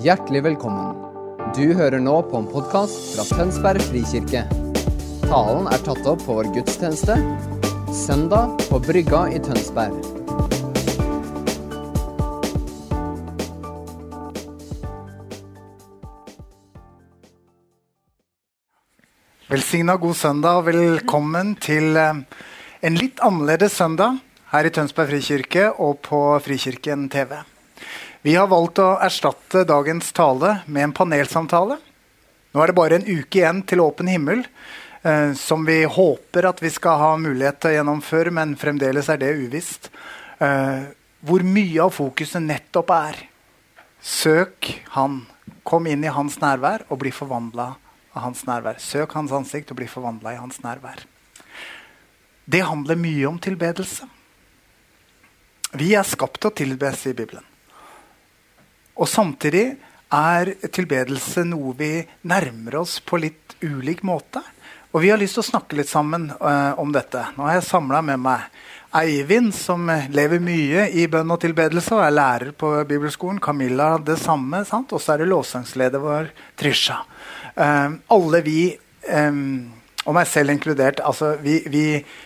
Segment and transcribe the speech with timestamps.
[0.00, 0.94] Hjertelig velkommen.
[1.52, 4.46] Du hører nå på en podkast fra Tønsberg frikirke.
[5.26, 7.18] Talen er tatt opp på vår gudstjeneste
[7.92, 9.98] søndag på Brygga i Tønsberg.
[19.52, 22.24] Velsigna god søndag og velkommen til eh,
[22.88, 24.16] en litt annerledes søndag
[24.56, 27.42] her i Tønsberg frikirke og på Frikirken TV.
[28.22, 31.78] Vi har valgt å erstatte dagens tale med en panelsamtale.
[32.52, 34.42] Nå er det bare en uke igjen til åpen himmel,
[35.00, 39.22] eh, som vi håper at vi skal ha mulighet til å gjennomføre, men fremdeles er
[39.22, 39.88] det uvisst.
[40.36, 40.92] Eh,
[41.24, 43.24] hvor mye av fokuset nettopp er
[44.02, 45.26] søk Han.
[45.64, 47.74] Kom inn i hans nærvær og bli forvandla
[48.12, 48.80] av hans nærvær.
[48.80, 51.04] Søk hans ansikt og bli forvandla i hans nærvær.
[52.44, 54.08] Det handler mye om tilbedelse.
[55.72, 57.49] Vi er skapt til å tilbes i Bibelen.
[59.00, 59.64] Og samtidig
[60.10, 61.92] er tilbedelse noe vi
[62.28, 64.42] nærmer oss på litt ulik måte.
[64.90, 67.22] Og vi har lyst til å snakke litt sammen uh, om dette.
[67.36, 68.48] Nå har jeg samla med meg
[69.00, 73.38] Eivind, som lever mye i bønn og tilbedelse og er lærer på bibelskolen.
[73.38, 74.64] Camilla det samme.
[74.66, 77.04] Og så er det lovsangsleder vår Trisha.
[77.54, 78.64] Uh, alle vi,
[79.06, 79.70] um,
[80.02, 81.84] og meg selv inkludert, altså vi, vi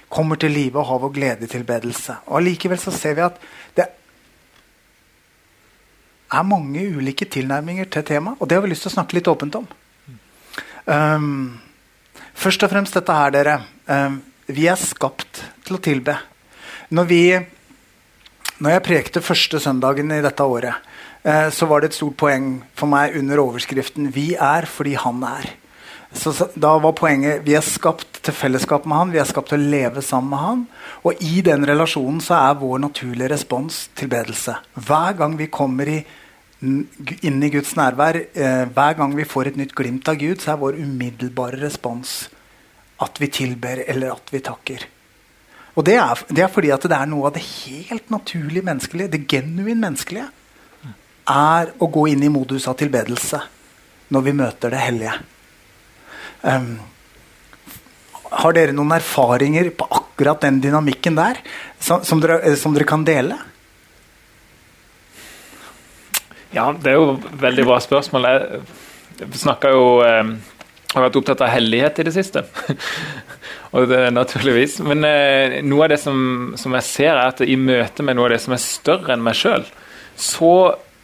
[0.08, 2.22] kommer til live og har vår glede i tilbedelse.
[2.30, 3.44] Og Allikevel så ser vi at
[3.76, 3.90] det
[6.34, 9.30] er mange ulike tilnærminger til temaet, og det har vi lyst til å snakke litt
[9.30, 9.66] åpent om.
[10.84, 11.28] Um,
[12.36, 13.58] først og fremst dette her, dere.
[14.46, 16.18] vi er skapt til å tilbe.
[16.94, 17.22] Når, vi,
[18.60, 20.84] når jeg prekte første søndagen i dette året,
[21.24, 25.22] eh, så var det et stort poeng for meg under overskriften 'Vi er fordi Han
[25.24, 25.54] er'.
[26.14, 29.48] Så, så, da var poenget Vi er skapt til fellesskap med Han, vi er skapt
[29.50, 30.66] til å leve sammen med Han.
[31.04, 34.54] Og i den relasjonen så er vår naturlige respons tilbedelse.
[34.74, 36.04] Hver gang vi kommer i,
[36.64, 40.52] inn i Guds nærvær, eh, hver gang vi får et nytt glimt av Gud, så
[40.52, 42.28] er vår umiddelbare respons
[43.04, 44.86] at vi tilber eller at vi takker.
[45.74, 49.10] Og det er, det er, fordi at det er noe av det helt naturlig menneskelige,
[49.10, 50.28] det genuin menneskelige,
[51.24, 53.40] er å gå inn i modus av tilbedelse
[54.14, 55.14] når vi møter det hellige.
[56.44, 56.76] Um,
[58.34, 61.40] har dere noen erfaringer på akkurat den dynamikken der
[61.80, 63.38] som, som, dere, som dere, kan dele?
[66.54, 68.28] Ja, det er jo et veldig bra spørsmål.
[69.18, 69.86] Jeg snakka jo
[70.94, 72.44] jeg har vært opptatt av hellighet i det siste.
[73.74, 74.76] og det, naturligvis.
[74.86, 78.28] Men eh, noe av det som, som, jeg ser, er at i møte med noe
[78.28, 79.66] av det som er større enn meg sjøl,
[80.14, 80.52] så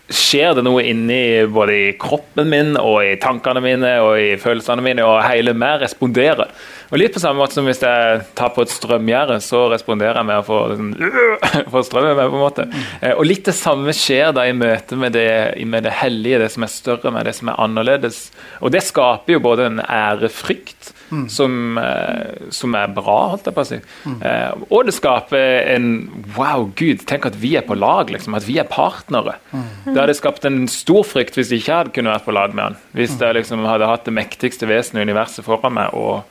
[0.06, 4.86] skjer det noe inni både i kroppen min og i tankene mine og i følelsene
[4.86, 6.54] mine, og hele meg responderer.
[6.90, 10.26] Og Litt på samme måte som hvis jeg tar på et strømgjerde, så responderer jeg
[10.26, 12.30] med å få, øh, få strømmen med.
[12.32, 12.66] på en måte.
[13.00, 15.30] Eh, og Litt det samme skjer da i møte med det,
[15.70, 18.24] med det hellige, det som er større, med det som er annerledes.
[18.60, 21.28] Og det skaper jo både en ærefrykt mm.
[21.30, 23.78] som, eh, som, er bra, holdt jeg på å si.
[24.06, 24.18] Mm.
[24.26, 25.88] Eh, og det skaper en
[26.36, 28.34] Wow, Gud, tenk at vi er på lag, liksom.
[28.38, 29.38] At vi er partnere.
[29.54, 29.64] Mm.
[29.92, 32.66] Det hadde skapt en stor frykt hvis jeg ikke hadde kunnet vært på lag med
[32.66, 32.82] han.
[32.98, 33.22] Hvis mm.
[33.22, 36.26] jeg liksom hadde hatt det mektigste vesenet i universet foran meg, og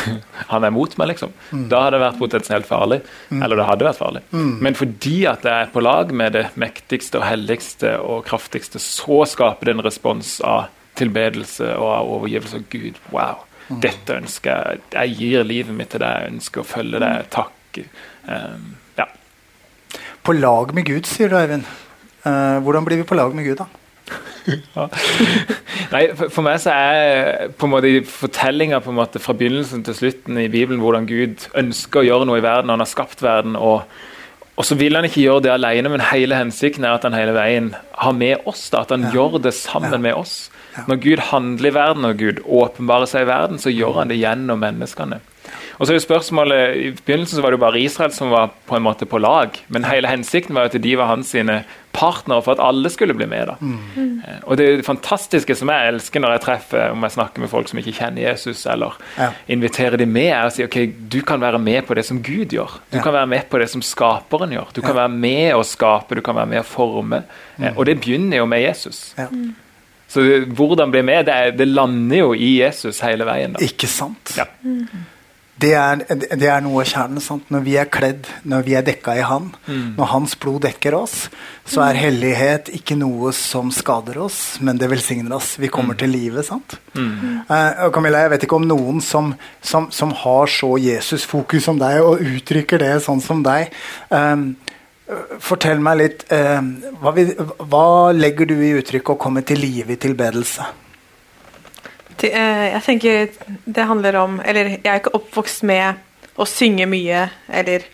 [0.52, 1.32] han er mot meg, liksom.
[1.50, 1.64] Mm.
[1.70, 3.00] Da hadde det vært potensielt farlig.
[3.30, 3.40] Mm.
[3.42, 4.22] Eller det hadde vært farlig.
[4.32, 9.22] Men fordi at jeg er på lag med det mektigste og helligste og kraftigste, så
[9.28, 13.00] skaper det en respons av tilbedelse og av overgivelse Gud.
[13.14, 13.46] Wow.
[13.82, 14.86] Dette ønsker jeg.
[14.92, 16.24] Jeg gir livet mitt til deg.
[16.24, 17.28] Jeg ønsker å følge deg.
[17.32, 17.80] Takk.
[18.26, 19.06] Um, ja.
[20.22, 21.68] På lag med Gud, sier du, Eivind.
[22.26, 23.81] Uh, hvordan blir vi på lag med Gud, da?
[24.46, 24.86] Ja.
[25.92, 30.82] Nei, for, meg så er på en måte fortellinga fra begynnelsen til slutten i Bibelen
[30.82, 32.72] hvordan Gud ønsker å gjøre noe i verden.
[32.72, 33.58] Han har skapt verden.
[33.58, 33.86] og
[34.52, 37.32] og så vil han ikke gjøre det alene, men hele hensikten er at han hele
[37.32, 38.66] veien har med oss.
[38.70, 39.12] Da, at han ja.
[39.16, 40.02] gjør det sammen ja.
[40.04, 40.50] med oss.
[40.88, 44.20] Når Gud handler i verden, og Gud åpenbarer seg i verden, så gjør han det
[44.20, 45.22] gjennom menneskene.
[45.82, 48.52] Og så er jo spørsmålet, I begynnelsen så var det jo bare Israel som var
[48.70, 49.56] på en måte på lag.
[49.66, 51.56] Men hele hensikten var jo at de var hans sine
[51.90, 53.50] partnere for at alle skulle bli med.
[53.50, 53.56] da.
[53.58, 54.20] Mm.
[54.46, 57.80] Og det, fantastiske som jeg elsker når jeg treffer om jeg snakker med folk som
[57.82, 59.32] ikke kjenner Jesus, eller ja.
[59.50, 60.78] inviterer de med, er å si ok,
[61.10, 62.78] du kan være med på det som Gud gjør.
[62.92, 63.02] Du ja.
[63.02, 64.70] kan være med på det som skaperen gjør.
[64.76, 67.24] Du kan være med å skape, du kan være med å forme.
[67.56, 67.72] Mm.
[67.74, 69.08] Og det begynner jo med Jesus.
[69.18, 69.26] Ja.
[69.34, 69.50] Mm.
[70.12, 73.56] Så hvordan bli med, det, det, lander jo i Jesus hele veien.
[73.56, 73.64] Da.
[73.66, 74.36] Ikke sant?
[74.38, 74.46] Ja.
[75.62, 77.22] Det, er, det, er, noe av kjernen.
[77.22, 77.48] Sant?
[77.54, 79.94] Når vi er kledd, når vi er dekka i Han, mm.
[79.98, 81.28] når Hans blod dekker oss,
[81.68, 85.54] så er hellighet ikke noe som skader oss, men det velsigner oss.
[85.62, 86.00] Vi kommer mm.
[86.02, 86.48] til livet.
[86.48, 86.76] sant?
[86.98, 87.46] Mm.
[87.46, 89.32] Uh, Camilla, jeg vet ikke om noen som,
[89.62, 93.70] som, som har så Jesus-fokus som deg, og uttrykker det sånn som deg.
[94.10, 94.52] Um,
[95.42, 96.22] Fortell meg litt.
[96.32, 96.60] Eh,
[97.02, 100.68] hva, vi, hva, legger du i uttrykket 'å komme til live i tilbedelse'?
[102.28, 103.32] Eh, jeg tenker
[103.64, 106.00] det handler om Eller jeg er ikke oppvokst med
[106.40, 107.84] å synge mye eller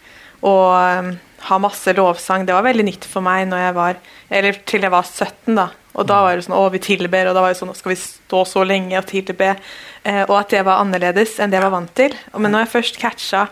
[0.47, 1.09] å um,
[1.49, 2.45] ha masse lovsang.
[2.47, 3.99] Det var veldig nytt for meg når jeg var
[4.31, 5.67] Eller til jeg var 17, da.
[5.99, 7.99] Og da var det sånn Å, vi tilber, og da var det sånn Skal vi
[8.03, 9.57] stå så lenge og tilbe?
[10.05, 12.15] Eh, og at det var annerledes enn det jeg var vant til.
[12.37, 13.49] Men når jeg først catcha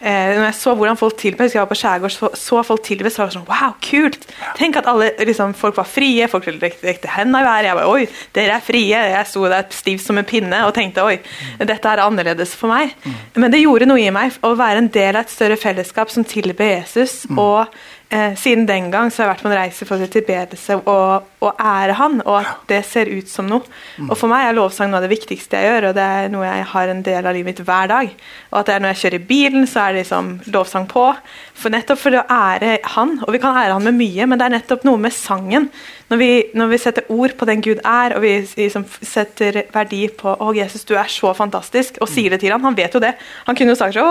[0.00, 3.10] Eh, når jeg så hvordan folk tilbød, jeg var på skjærgård, så, så folk tilbød,
[3.12, 4.24] så var det sånn Wow, kult!
[4.56, 7.68] Tenk at alle, liksom, folk var frie, folk rekte hendene i været.
[7.68, 8.06] Jeg bare Oi,
[8.36, 9.04] dere er frie!
[9.12, 11.18] Jeg sto der stiv som en pinne og tenkte Oi,
[11.60, 12.96] dette er annerledes for meg.
[13.36, 16.24] Men det gjorde noe i meg å være en del av et større fellesskap som
[16.24, 17.26] tilber Jesus.
[17.36, 17.68] og
[18.12, 21.28] Eh, siden den gang så har jeg vært på en reise for å tilbedelse og,
[21.46, 23.62] og ære Han, og at det ser ut som noe.
[24.08, 26.48] Og For meg er lovsang noe av det viktigste jeg gjør, og det er noe
[26.48, 28.10] jeg har en del av livet mitt hver dag.
[28.50, 31.06] Og at det er Når jeg kjører bilen, så er det liksom lovsang på.
[31.54, 34.48] For nettopp for å ære Han, og vi kan ære Han med mye, men det
[34.48, 35.70] er nettopp noe med sangen
[36.10, 40.02] når vi, når vi, setter ord på den Gud er, og vi liksom setter verdi
[40.18, 43.02] på å Jesus, du er så fantastisk, og sier det til ham han vet jo
[43.02, 43.12] det.
[43.46, 44.06] Han kunne jo sagt så,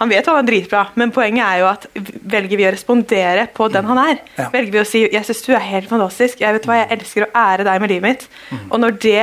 [0.00, 1.86] han vet jo han er dritbra, men poenget er jo at
[2.34, 4.48] velger vi å respondere på den han er, ja.
[4.54, 7.30] velger vi å si Jesus, du er helt fantastisk, jeg vet hva, jeg elsker å
[7.46, 8.26] ære deg med livet mitt.
[8.50, 8.66] Mm.
[8.66, 9.22] Og når det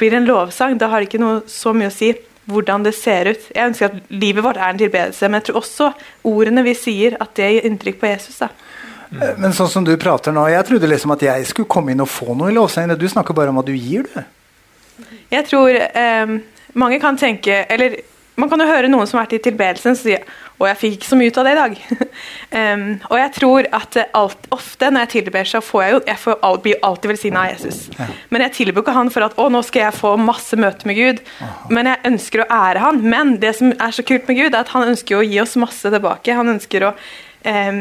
[0.00, 2.10] blir en lovsang, da har det ikke noe så mye å si
[2.50, 3.46] hvordan det ser ut.
[3.54, 5.90] Jeg ønsker at livet vårt er en tilbedelse, men jeg tror også
[6.26, 8.40] ordene vi sier, at det gir inntrykk på Jesus.
[8.42, 8.50] da.
[9.10, 9.40] Mm.
[9.42, 12.10] Men sånn som du prater nå, jeg trodde liksom at jeg skulle komme inn og
[12.10, 12.94] få noe i lovsangen.
[12.98, 15.10] Du snakker bare om hva du gir, du.
[15.30, 16.32] Jeg tror eh,
[16.76, 17.94] mange kan tenke Eller
[18.36, 20.26] man kan jo høre noen som har vært i tilbedelsen som sier
[20.60, 21.76] og jeg fikk ikke så mye ut av det i dag.
[22.52, 26.20] um, og jeg tror at alt, ofte når jeg tilber, så får jeg jo Jeg
[26.20, 27.78] får all, blir alltid velsigna av Jesus.
[27.96, 28.08] Ja.
[28.28, 31.00] Men jeg tilber ikke han for at å, nå skal jeg få masse møte med
[31.00, 31.24] Gud.
[31.40, 31.70] Aha.
[31.72, 33.00] Men jeg ønsker å ære han.
[33.14, 35.56] Men det som er så kult med Gud, er at han ønsker å gi oss
[35.60, 36.36] masse tilbake.
[36.36, 37.29] Han ønsker å eh,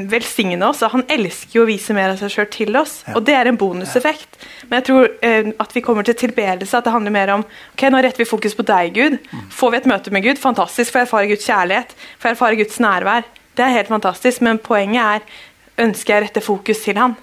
[0.09, 0.83] velsigne oss.
[0.83, 3.01] og Han elsker jo å vise mer av seg sjøl til oss.
[3.11, 4.39] Og det er en bonuseffekt.
[4.69, 7.85] Men jeg tror eh, at vi kommer til tilbedelse, at det handler mer om ok,
[7.91, 9.19] nå retter vi fokus på deg, Gud.
[9.19, 9.45] Mm.
[9.51, 10.93] Får vi et møte med Gud, fantastisk.
[10.93, 13.31] Får jeg erfare Guds kjærlighet, får jeg erfare Guds nærvær.
[13.59, 17.15] Det er helt fantastisk, men poenget er ønsker jeg å rette fokus til han.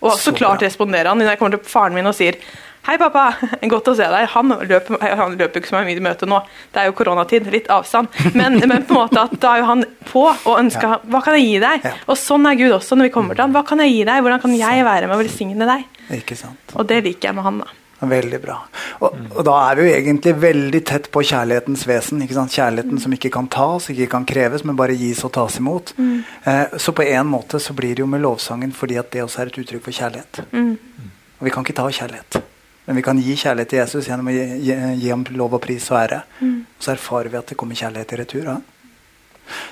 [0.00, 2.38] Og så, så klart responderer han når jeg kommer til faren min og sier
[2.86, 3.26] Hei, pappa.
[3.72, 4.26] Godt å se deg.
[4.32, 6.38] Han løper, han løper ikke så mye i møte nå.
[6.72, 7.50] Det er jo koronatid.
[7.52, 8.08] Litt avstand.
[8.32, 11.00] Men, men, på en måte at da er jo han på og ønsker ja.
[11.12, 11.84] Hva kan jeg gi deg?
[11.84, 11.92] Ja.
[12.08, 13.52] Og sånn er Gud også når vi kommer til han.
[13.56, 14.24] Hva kan jeg gi deg?
[14.24, 16.00] Hvordan kan jeg være med å velsigne deg?
[16.16, 16.74] Ikke sant.
[16.74, 17.76] Og det liker jeg med han, da.
[18.00, 18.56] Veldig bra.
[19.04, 22.22] Og, og, da er vi jo egentlig veldig tett på kjærlighetens vesen.
[22.24, 23.02] Kjærligheten mm.
[23.04, 25.92] som ikke kan tas, ikke kan kreves, men bare gis og tas imot.
[26.00, 26.14] Mm.
[26.48, 29.44] Eh, så på en måte så blir det jo med lovsangen fordi at det også
[29.44, 30.46] er et uttrykk for kjærlighet.
[30.56, 31.10] Mm.
[31.40, 32.40] Og vi kan ikke ta kjærlighet.
[32.90, 35.60] Men vi kan gi kjærlighet til Jesus gjennom å gi, gi, gi ham lov og
[35.62, 36.16] pris og ære.
[36.40, 36.56] Mm.
[36.66, 38.48] Og så erfarer vi at det kommer kjærlighet i retur.
[38.48, 38.56] Ja.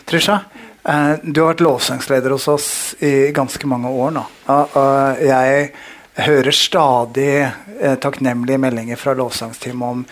[0.07, 0.37] Trisha,
[0.87, 2.69] eh, du har vært lovsangsleder hos oss
[3.03, 4.23] i ganske mange år nå.
[4.55, 5.73] Og, og jeg
[6.29, 10.05] hører stadig eh, takknemlige meldinger fra lovsangsteamet om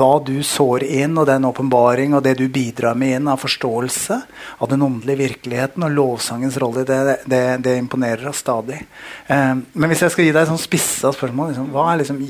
[0.00, 4.18] hva du sår inn, og den åpenbaring og det du bidrar med inn av forståelse
[4.58, 6.84] av den åndelige virkeligheten og lovsangens rolle.
[6.88, 8.82] Det, det, det imponerer oss stadig.
[9.28, 12.20] Eh, men hvis jeg skal gi deg et sånn spissa spørsmål, liksom, hva, er liksom,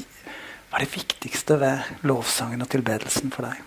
[0.77, 3.61] hva er det viktigste ved lovsangen og tilbedelsen for deg?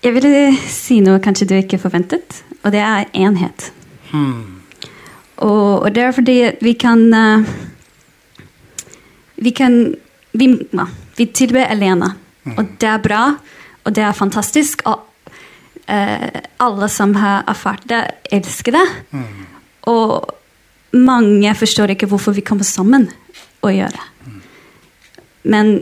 [0.00, 0.30] Jeg ville
[0.72, 3.66] si noe kanskje du ikke forventet, og det er enhet.
[4.14, 4.62] Hmm.
[5.44, 7.44] Og, og det er fordi vi kan uh,
[9.36, 9.94] Vi kan
[10.32, 12.14] Vi, ja, vi tilber alene.
[12.44, 12.56] Mm.
[12.56, 13.22] Og det er bra,
[13.84, 14.86] og det er fantastisk.
[14.86, 15.04] Og
[15.84, 16.28] uh,
[16.60, 18.88] alle som har erfart det, elsker det.
[19.10, 19.46] Mm.
[19.82, 20.39] Og
[20.96, 23.08] mange forstår ikke hvorfor vi kommer sammen
[23.62, 24.06] og gjør det.
[25.50, 25.72] Men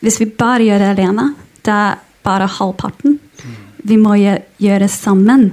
[0.00, 1.30] hvis vi bare gjør det alene,
[1.66, 3.18] det er bare halvparten.
[3.86, 5.50] Vi må gjøre det sammen.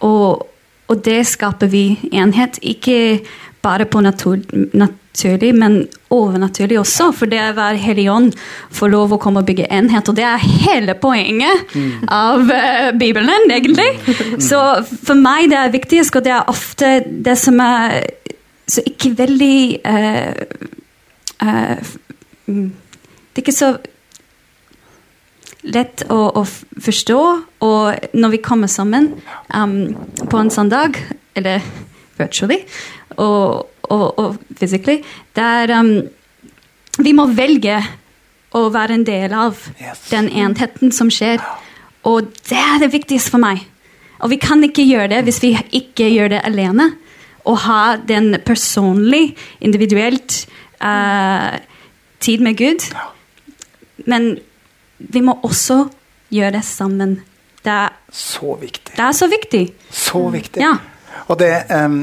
[0.00, 0.48] Og
[0.92, 2.58] og det skaper vi enhet.
[2.60, 3.22] Ikke
[3.62, 4.40] bare på natur,
[4.76, 5.78] naturlig, men
[6.12, 7.10] overnaturlig også.
[7.16, 8.32] For det er hver hellig ånd
[8.74, 10.10] får lov å komme og bygge enhet.
[10.10, 11.92] Og det er hele poenget mm.
[12.12, 13.88] av uh, Bibelen, egentlig.
[14.50, 14.60] Så
[15.06, 18.02] for meg det er viktigst, og det er ofte det som er
[18.72, 20.32] så ikke veldig uh,
[21.44, 21.90] uh,
[22.46, 23.72] Det er ikke så
[25.62, 26.44] lett å, å,
[26.82, 27.20] forstå.
[27.62, 29.12] Og når vi kommer sammen
[29.54, 29.94] um,
[30.26, 30.98] på en sånn dag,
[31.38, 31.62] eller
[32.18, 32.58] virtually
[33.16, 35.00] og, og, og physically,
[35.38, 35.94] der um,
[37.02, 37.78] vi må velge
[38.52, 40.08] å være en del av yes.
[40.10, 41.40] den enheten som skjer.
[42.08, 43.62] Og det er det viktigste for meg.
[44.22, 46.92] Og vi kan ikke gjøre det hvis vi ikke gjør det alene.
[47.44, 50.44] Å ha den personlig, individuelt
[50.82, 51.58] uh,
[52.22, 52.86] tid med Gud.
[54.06, 54.36] Men
[54.98, 55.84] vi må også
[56.32, 57.20] gjøre det sammen
[57.62, 58.94] Det er, Så viktig.
[58.96, 59.62] det er så viktig.
[59.90, 60.62] Så viktig.
[60.62, 60.72] Ja.
[61.28, 61.94] Og det eh,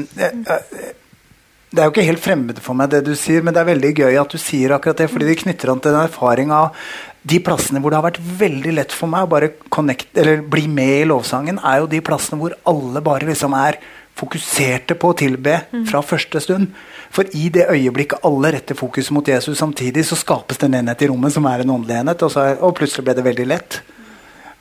[1.70, 3.90] Det er jo ikke helt fremmed for meg, det du sier, men det er veldig
[3.94, 6.80] gøy at du sier akkurat det, fordi det knytter an til den erfaringa av
[7.22, 10.64] de plassene hvor det har vært veldig lett for meg å bare connect, eller bli
[10.72, 13.78] med i lovsangen, er jo de plassene hvor alle bare liksom er
[14.18, 15.56] fokuserte på å tilbe
[15.88, 16.74] fra første stund.
[17.10, 21.02] For i det øyeblikket alle retter fokus mot Jesus samtidig, så skapes det en enhet
[21.02, 23.48] i rommet som er en åndelig enhet, og, så er, og plutselig ble det veldig
[23.50, 23.80] lett.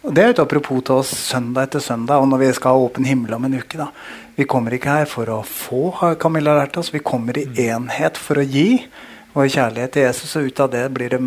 [0.08, 2.88] Og Det er et apropos til oss søndag etter søndag, og når vi skal ha
[2.88, 3.78] åpen himmel om en uke.
[3.78, 3.90] da.
[4.38, 6.94] Vi kommer ikke her for å få, har Camilla lært oss.
[6.94, 8.86] Vi kommer i enhet for å gi
[9.34, 11.20] vår kjærlighet til Jesus, og ut av det blir det,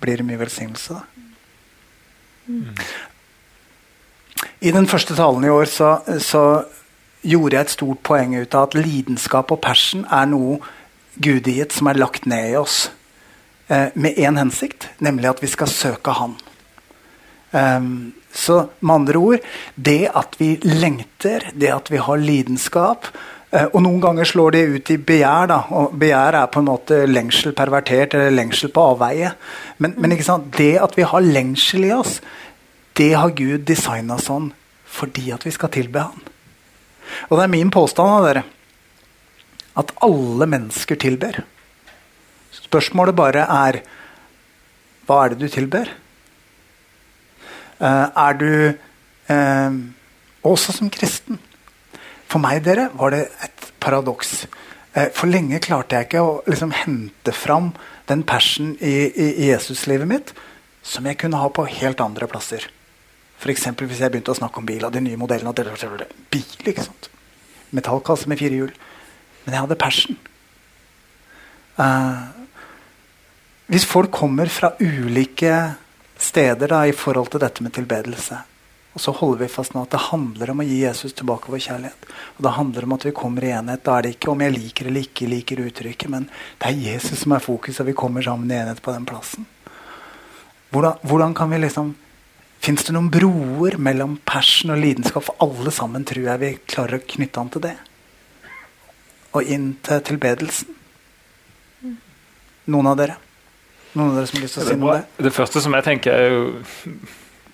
[0.00, 1.00] blir det mye velsignelse.
[1.00, 1.02] da.
[4.60, 6.42] I den første talen i år så, så
[7.22, 10.60] gjorde jeg et stort poeng ut av at lidenskap og passion er noe
[11.20, 12.90] gudegitt som er lagt ned i oss.
[13.70, 16.38] Eh, med én hensikt, nemlig at vi skal søke Han.
[17.52, 19.38] Um, så med andre ord,
[19.74, 23.08] det at vi lengter, det at vi har lidenskap
[23.50, 25.46] eh, Og noen ganger slår det ut i begjær.
[25.50, 29.32] da, og Begjær er på en måte lengsel pervertert, eller lengsel på avveie.
[29.78, 30.14] Men, men
[30.56, 32.20] det at vi har lengsel i oss,
[32.96, 34.52] det har Gud designa sånn
[34.90, 36.29] fordi at vi skal tilbe Han.
[37.28, 38.44] Og det er min påstand av dere
[39.80, 41.42] at alle mennesker tilber.
[42.54, 43.80] Spørsmålet bare er
[45.06, 45.90] hva er det du tilber?
[47.80, 48.50] Uh, er du
[49.30, 49.78] uh,
[50.46, 51.40] også som kristen?
[52.30, 54.44] For meg dere, var det et paradoks.
[54.94, 57.72] Uh, for lenge klarte jeg ikke å liksom, hente fram
[58.10, 60.34] den passion i, i, i Jesuslivet mitt
[60.82, 62.66] som jeg kunne ha på helt andre plasser.
[63.40, 63.70] F.eks.
[63.80, 65.54] hvis jeg begynte å snakke om bil og de nye modellene.
[66.30, 67.08] Bil, ikke sant?
[67.76, 68.74] Metallkasse med fire hjul.
[69.46, 70.18] Men jeg hadde passion.
[71.80, 72.28] Uh,
[73.70, 75.54] hvis folk kommer fra ulike
[76.20, 78.42] steder da, i forhold til dette med tilbedelse,
[78.90, 81.62] og så holder vi fast nå at det handler om å gi Jesus tilbake vår
[81.62, 82.08] kjærlighet.
[82.36, 83.84] Og det handler om at vi kommer i enhet.
[83.86, 86.26] Da er det ikke om jeg liker eller ikke liker uttrykket, men
[86.58, 89.46] det er Jesus som er fokus, og vi kommer sammen i enhet på den plassen.
[90.74, 91.94] Hvordan, hvordan kan vi liksom
[92.60, 95.24] Fins det noen broer mellom passion og lidenskap?
[95.24, 97.76] For alle sammen tror jeg vi klarer å knytte an til det.
[99.32, 100.76] Og inn til tilbedelsen.
[102.70, 103.16] Noen av dere?
[103.94, 105.24] Noen av dere som har lyst til å si noe om det?
[105.26, 106.42] Det første som jeg tenker, er jo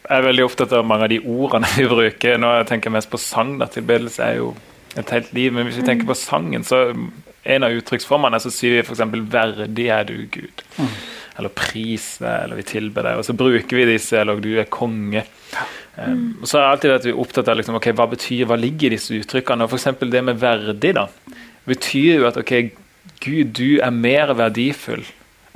[0.06, 2.36] Jeg er veldig opptatt av mange av de ordene vi bruker.
[2.38, 3.56] Nå jeg tenker jeg mest på sang.
[3.58, 4.52] da, Tilbedelse er jo
[4.94, 5.54] et helt liv.
[5.54, 6.82] Men hvis vi tenker på sangen, så
[7.46, 9.02] en av uttrykksformene så sier vi f.eks.
[9.02, 10.62] 'verdig er du, Gud'.
[10.78, 10.92] Mm.
[11.38, 13.18] Eller 'pris deg', eller 'vi tilber deg'.
[13.20, 15.26] Og så bruker vi disse, eller 'du er konge'.
[15.96, 18.44] Um, og så er det alltid at vi er opptatt av liksom, okay, hva betyr,
[18.46, 19.64] hva ligger i disse uttrykkene.
[19.64, 20.00] Og f.eks.
[20.00, 21.06] det med 'verdig' da,
[21.66, 22.72] betyr jo at ok,
[23.20, 25.04] Gud, du er mer verdifull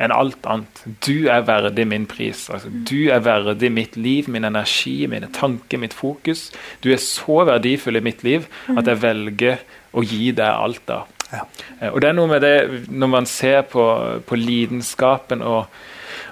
[0.00, 0.80] enn alt annet.
[1.04, 2.46] Du er verdig min pris.
[2.52, 6.49] Altså, du er verdig mitt liv, min energi, mine tanker, mitt fokus.
[6.80, 9.60] Du er så verdifull i mitt liv at jeg velger
[9.92, 11.02] å gi deg alt da.
[11.32, 11.44] Ja.
[11.80, 12.56] Eh, Og det er noe med det
[12.90, 13.84] når man ser på,
[14.26, 15.66] på lidenskapen og,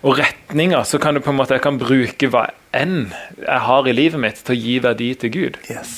[0.02, 3.08] og retninger, så kan du på en måte jeg kan bruke hva enn
[3.40, 5.58] jeg har i livet mitt til å gi verdi til Gud.
[5.70, 5.96] Yes.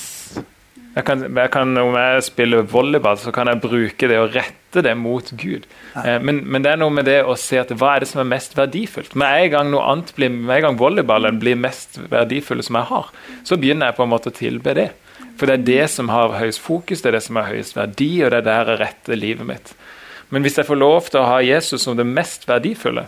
[0.90, 4.82] Jeg kan, jeg kan, om jeg spiller volleyball, så kan jeg bruke det og rette
[4.82, 5.68] det mot Gud.
[5.94, 6.16] Ja.
[6.18, 8.26] men, men det er noe med det å se at hva er det som er
[8.32, 9.14] mest verdifullt.
[9.18, 12.90] Med en gang noe annet blir, med en gang volleyballen blir mest verdifulle som jeg
[12.90, 13.12] har,
[13.46, 14.88] så begynner jeg på en måte å tilbe det.
[15.40, 18.10] For det er det som har høyest fokus, det er det som har høyest verdi,
[18.20, 19.72] og det er der jeg retter livet mitt.
[20.28, 23.06] Men hvis jeg får lov til å ha Jesus som det mest verdifulle,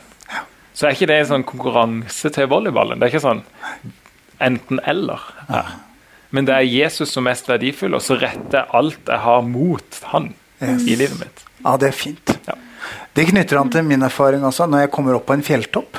[0.73, 2.97] så er ikke det en sånn konkurranse til volleyballen.
[2.97, 3.45] Det er ikke sånn
[4.43, 5.27] enten-eller.
[5.53, 5.67] Ja.
[6.33, 10.01] Men det er Jesus som mest verdifull, og så retter jeg alt jeg har mot
[10.15, 10.85] han Yes.
[10.87, 11.41] i livet mitt.
[11.65, 12.33] Ja, det er fint.
[12.47, 12.55] Ja.
[13.17, 15.99] Det knytter an til min erfaring også, når jeg kommer opp på en fjelltopp.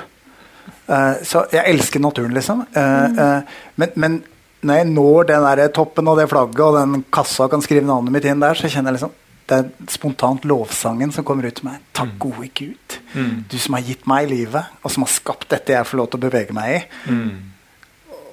[0.87, 2.63] Uh, så jeg elsker naturen, liksom.
[2.75, 4.15] Uh, uh, men, men
[4.63, 8.15] når jeg når den der toppen og det flagget og den kassa kan skrive navnet
[8.15, 11.65] mitt inn der, så kjenner jeg liksom det er spontant lovsangen som kommer ut til
[11.67, 11.81] meg.
[11.95, 12.95] Takk, gode Gud.
[13.51, 16.21] Du som har gitt meg livet, og som har skapt dette jeg får lov til
[16.21, 16.79] å bevege meg i.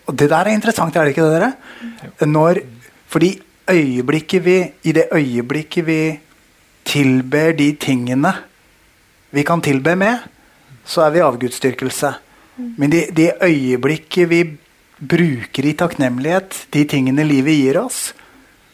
[0.06, 2.28] Og det der er interessant, er det ikke det, dere?
[2.30, 2.62] Når,
[3.10, 3.32] fordi
[3.70, 4.56] øyeblikket vi,
[4.86, 6.00] i det øyeblikket vi
[6.86, 8.32] tilber de tingene
[9.30, 10.30] vi kan tilbe med,
[10.86, 12.14] så er vi avgudsdyrkelse.
[12.78, 14.44] Men det de øyeblikket vi
[15.00, 18.10] bruker i takknemlighet, de tingene livet gir oss,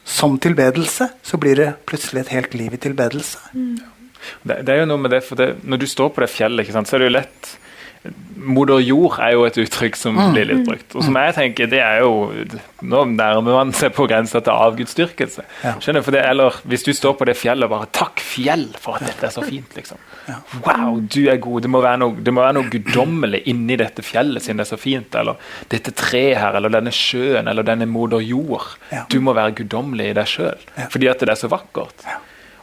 [0.07, 3.39] som tilbedelse, så blir det plutselig et helt liv i tilbedelse.
[4.43, 6.63] Det, det er jo noe med det, for det, Når du står på det fjellet,
[6.63, 7.51] ikke sant, så er det jo lett
[8.47, 10.33] Moder jord er jo et uttrykk som Mm.
[10.33, 10.95] blir litt brukt.
[10.95, 12.31] Og som jeg tenker, det er jo
[12.83, 15.41] Nå nærmer man seg på grensa til avgudsdyrkelse.
[15.63, 15.73] Ja.
[15.81, 16.03] Skjønner?
[16.05, 19.01] For det, eller hvis du står på det fjellet og bare 'Takk, fjell, for at
[19.07, 19.97] dette er så fint', liksom.
[20.63, 21.61] Wow, du er god.
[21.63, 24.75] Det må være noe, det må være noe guddommelig inni dette fjellet siden det er
[24.75, 25.15] så fint.
[25.15, 25.35] Eller
[25.69, 28.77] dette treet her, eller denne sjøen, eller denne moder jord.
[28.91, 29.03] Ja.
[29.09, 30.57] Du må være guddommelig i deg sjøl.
[30.89, 32.05] Fordi at det er så vakkert.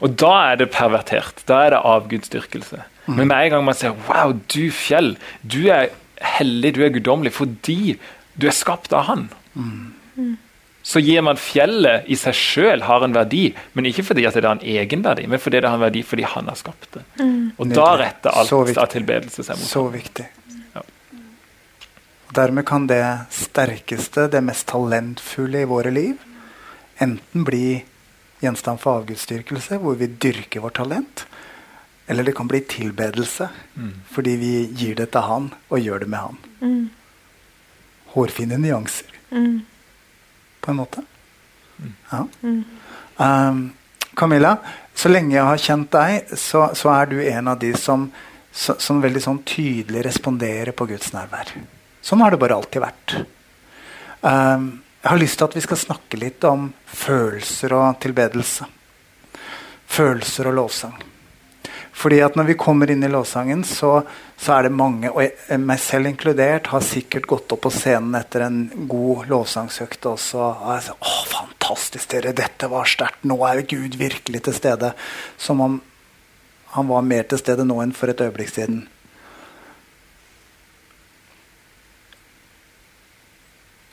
[0.01, 1.45] Og da er det pervertert.
[1.47, 2.83] Da er det avgudsdyrkelse.
[3.07, 3.17] Mm.
[3.17, 5.91] Men med en gang man ser Wow, du fjell, du er
[6.39, 7.97] hellig, du er guddommelig fordi
[8.41, 9.29] du er skapt av Han.
[9.55, 10.37] Mm.
[10.85, 14.45] Så gir man fjellet i seg sjøl har en verdi, men ikke fordi at det
[14.45, 17.05] har en egenverdi, men fordi det har en verdi fordi Han har skapt det.
[17.57, 20.27] Og da retter alt av tilbedelse seg mot Så viktig.
[20.75, 20.85] Ja.
[22.29, 23.01] Og Dermed kan det
[23.33, 26.21] sterkeste, det mest talentfulle i våre liv,
[27.01, 27.81] enten bli
[28.45, 31.25] gjenstand for avgudsdyrkelse, hvor vi dyrker vårt talent,
[32.07, 33.49] eller det kan bli tilbedelse,
[34.13, 36.37] fordi vi gir det til Han og gjør det med Han.
[38.15, 39.09] Hårfine nyanser,
[40.61, 41.03] på en måte.
[42.13, 42.27] Ja.
[43.17, 43.73] Um,
[44.15, 44.57] Camilla,
[44.95, 48.07] så lenge jeg har kjent deg, så, så er du en av de som,
[48.53, 51.51] så, som veldig sånn tydelig responderer på Guds nærvær.
[52.05, 53.17] Sånn har det bare alltid vært.
[54.21, 54.69] Um,
[55.03, 58.69] jeg har lyst til at vi skal snakke litt om følelser og tilbedelse.
[59.95, 60.95] Følelser og lovsang.
[61.95, 64.01] Fordi at når vi kommer inn i lovsangen, så,
[64.37, 68.17] så er det mange, og jeg, meg selv inkludert, har sikkert gått opp på scenen
[68.19, 68.59] etter en
[68.91, 70.41] god lovsangsøkt også.
[70.43, 73.23] Og jeg sier, Å, fantastisk, dere, dette var sterkt.
[73.31, 74.91] Nå er Gud virkelig til stede.
[75.39, 75.79] Som om
[76.75, 78.83] han var mer til stede nå enn for et øyeblikk siden.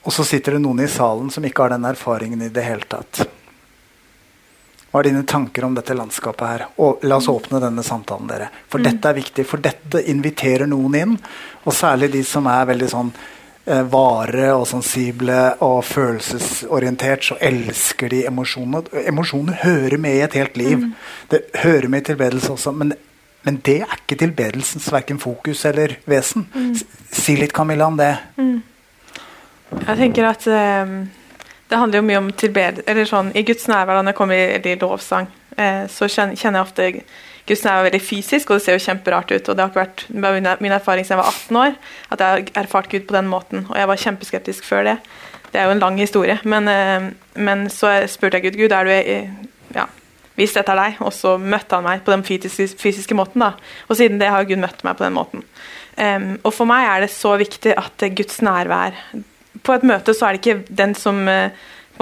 [0.02, 2.88] Og så sitter det noen i salen som ikke har den erfaringen i det hele
[2.90, 3.22] tatt.
[4.92, 6.64] Hva er dine tanker om dette landskapet her?
[6.84, 8.50] Og la oss åpne denne samtalen, dere.
[8.68, 9.46] For dette er viktig.
[9.48, 11.14] For dette inviterer noen inn.
[11.64, 18.12] Og særlig de som er veldig sånn eh, vare og sensible og følelsesorientert, så elsker
[18.12, 18.92] de emosjoner.
[19.06, 20.84] Emosjoner hører med i et helt liv.
[21.32, 22.76] Det hører med i tilbedelse også.
[22.76, 22.92] Men,
[23.48, 26.50] men det er ikke tilbedelsens verken fokus eller vesen.
[26.52, 26.76] Mm.
[27.16, 28.12] Si litt, Camilla, om det.
[29.72, 30.96] Jeg tenker at eh,
[31.72, 32.84] det handler jo mye om tilbed...
[32.90, 36.88] Eller sånn, I Guds nærvær, når jeg kommer i, lovsang, eh, så kjenner, jeg ofte
[37.48, 39.48] Guds nærvær veldig fysisk, og det ser jo kjemperart ut.
[39.50, 41.80] og Det har vært min, erfaring siden jeg var 18 år,
[42.12, 43.64] at jeg har erfart Gud på den måten.
[43.70, 44.98] Og jeg var kjempeskeptisk før det.
[45.52, 46.38] Det er jo en lang historie.
[46.44, 49.88] Men, eh, men så spurte jeg Gud Gud, er du ja,
[50.36, 53.40] hvis dette er deg, og så møtte han meg på den fysiske, fysiske måten.
[53.40, 53.54] da,
[53.88, 55.44] Og siden det har Gud møtt meg på den måten.
[55.96, 58.96] Um, og for meg er det så viktig at Guds nærvær
[59.64, 61.52] På et møte så er det ikke den som eh,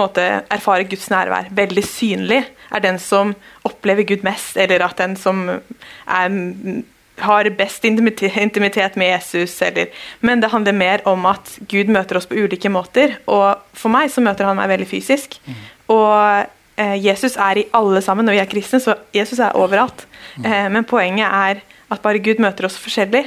[0.00, 3.34] en måte erfarer Guds nærvær veldig synlig, er den som
[3.66, 6.36] opplever Gud mest, eller at den som er,
[7.20, 9.58] har best intimitet, intimitet med Jesus.
[9.62, 13.18] Eller, men det handler mer om at Gud møter oss på ulike måter.
[13.26, 15.36] Og for meg så møter han meg veldig fysisk.
[15.90, 16.46] Og
[16.80, 18.24] eh, Jesus er i alle sammen.
[18.24, 20.06] Når vi er kristne, så Jesus er overalt.
[20.40, 23.24] Eh, men poenget er at bare Gud møter oss forskjellig.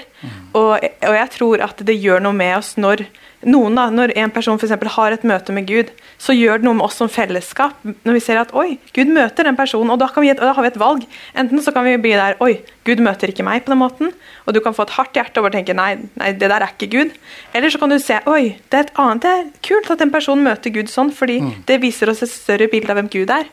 [0.56, 3.06] Og, og jeg tror at det gjør noe med oss når
[3.44, 5.90] noen da, Når en person for eksempel, har et møte med Gud,
[6.22, 7.76] så gjør det noe med oss som fellesskap.
[7.84, 10.54] Når vi ser at oi, Gud møter den personen, og da, kan vi, og da
[10.56, 11.06] har vi et valg.
[11.36, 12.54] Enten så kan vi bli der oi,
[12.88, 14.14] Gud møter ikke meg på den måten,
[14.48, 16.72] og du kan få et hardt hjerte og bare tenke nei, nei, det der er
[16.72, 17.16] ikke Gud.
[17.56, 20.14] Eller så kan du se oi, det er et annet, det er kult at en
[20.14, 23.50] person møter Gud sånn, fordi det viser oss et større bilde av hvem Gud er.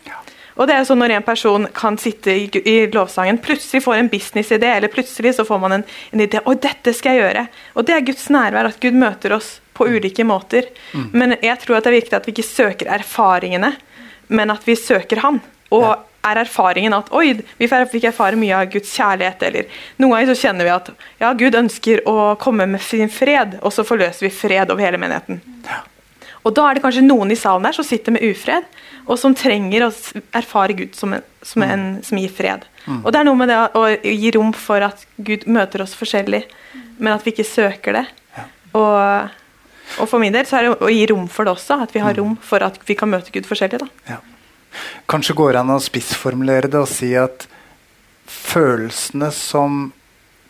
[0.56, 4.00] Og det er jo sånn Når en person kan sitte i, i lovsangen, plutselig får
[4.00, 7.46] en businessidé, eller plutselig så får man en, en idé Oi, dette skal jeg gjøre.
[7.76, 10.68] Og det er Guds nærvær, at Gud møter oss på ulike måter.
[11.16, 13.72] Men jeg tror at det er viktig at vi ikke søker erfaringene,
[14.28, 15.40] men at vi søker Han.
[15.70, 15.86] Og
[16.26, 20.42] er erfaringen at oi, vi fikk erfare mye av Guds kjærlighet, eller noen ganger så
[20.42, 20.90] kjenner vi at
[21.22, 25.00] ja, Gud ønsker å komme med sin fred, og så forløser vi fred over hele
[25.00, 25.40] menigheten.
[26.46, 28.64] Og da er det kanskje noen i salen der som sitter med ufred,
[29.04, 29.90] og som trenger å
[30.36, 32.64] erfare Gud som, en, som, en, som gir fred.
[33.02, 35.92] Og det er noe med det å, å gi rom for at Gud møter oss
[35.98, 36.44] forskjellig,
[36.98, 38.06] men at vi ikke søker det.
[38.78, 39.36] Og,
[39.98, 42.02] og for min del så er det å gi rom for det også, at vi
[42.04, 43.82] har rom for at vi kan møte Gud forskjellig.
[43.82, 44.14] da.
[44.14, 44.20] Ja.
[45.10, 47.48] Kanskje går det an å spissformulere det og si at
[48.30, 49.88] følelsene som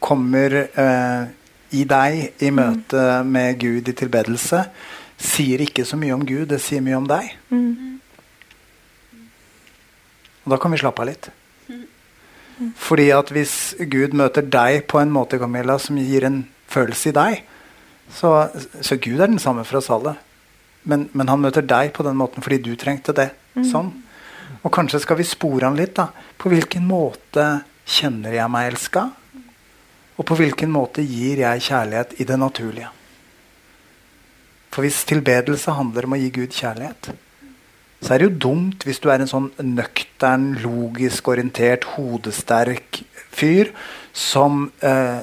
[0.01, 1.31] kommer eh,
[1.77, 4.65] i deg i møte med Gud i tilbedelse,
[5.21, 7.35] sier ikke så mye om Gud, det sier mye om deg.
[10.45, 11.31] Og da kan vi slappe av litt.
[12.81, 13.55] Fordi at hvis
[13.93, 17.45] Gud møter deg på en måte Camilla, som gir en følelse i deg,
[18.13, 18.51] så,
[18.83, 20.17] så Gud er den samme for oss alle.
[20.89, 23.31] Men, men han møter deg på den måten fordi du trengte det.
[23.69, 23.93] Sånn.
[24.61, 25.95] Og kanskje skal vi spore han litt.
[25.97, 26.11] da.
[26.41, 29.09] På hvilken måte kjenner jeg meg elska?
[30.21, 32.91] Og på hvilken måte gir jeg kjærlighet i det naturlige?
[34.81, 37.11] For hvis tilbedelse handler om å gi Gud kjærlighet,
[38.01, 43.75] så er det jo dumt hvis du er en sånn nøktern, logisk orientert, hodesterk fyr
[44.17, 45.19] som eh,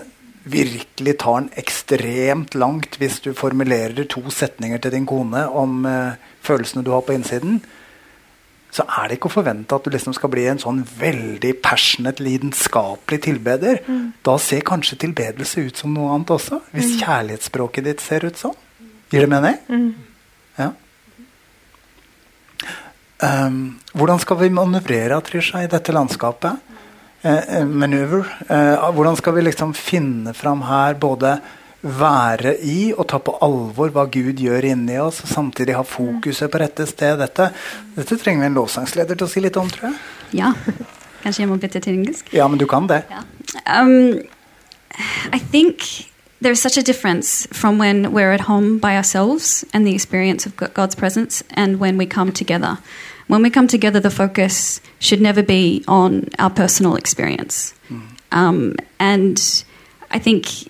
[0.45, 6.21] virkelig tar den ekstremt langt hvis du formulerer to setninger til din kone om eh,
[6.45, 7.57] følelsene du har på innsiden,
[8.69, 12.21] så er det ikke å forvente at du liksom skal bli en sånn veldig passionate,
[12.21, 13.81] lidenskapelig tilbeder.
[13.89, 14.05] Mm.
[14.21, 16.61] Da ser kanskje tilbedelse ut som noe annet også.
[16.77, 16.97] Hvis mm.
[17.07, 18.57] kjærlighetsspråket ditt ser ut sånn.
[19.11, 19.57] Gir det mening?
[19.67, 19.93] Mm.
[20.57, 20.71] Ja.
[23.17, 23.61] Um,
[23.97, 26.59] hvordan skal vi manøvrere Trisha, i dette landskapet?
[27.23, 28.27] Uh, manøver.
[28.47, 31.37] Eh, hvordan skal vi liksom finne fram her både
[31.81, 36.51] være i og ta på alvor hva Gud gjør inni oss, og samtidig ha fokuset
[36.51, 37.17] på rette sted.
[37.21, 37.51] Dette,
[37.95, 39.99] dette trenger vi en lovsangsleder til å si litt om, tror jeg.
[40.41, 40.53] Ja.
[41.23, 42.33] Kanskje jeg må bytte til engelsk?
[42.35, 43.03] Ja, men du kan det.
[43.11, 43.23] Ja.
[43.79, 44.19] Um,
[45.33, 45.85] I think
[46.39, 50.56] there's such a difference from when we're at home by ourselves and the experience of
[50.56, 52.78] God's presence and when we come together.
[53.28, 57.73] when we come together, the focus should never be on our personal experience.
[57.89, 58.02] Mm.
[58.32, 59.65] Um, and
[60.12, 60.67] I think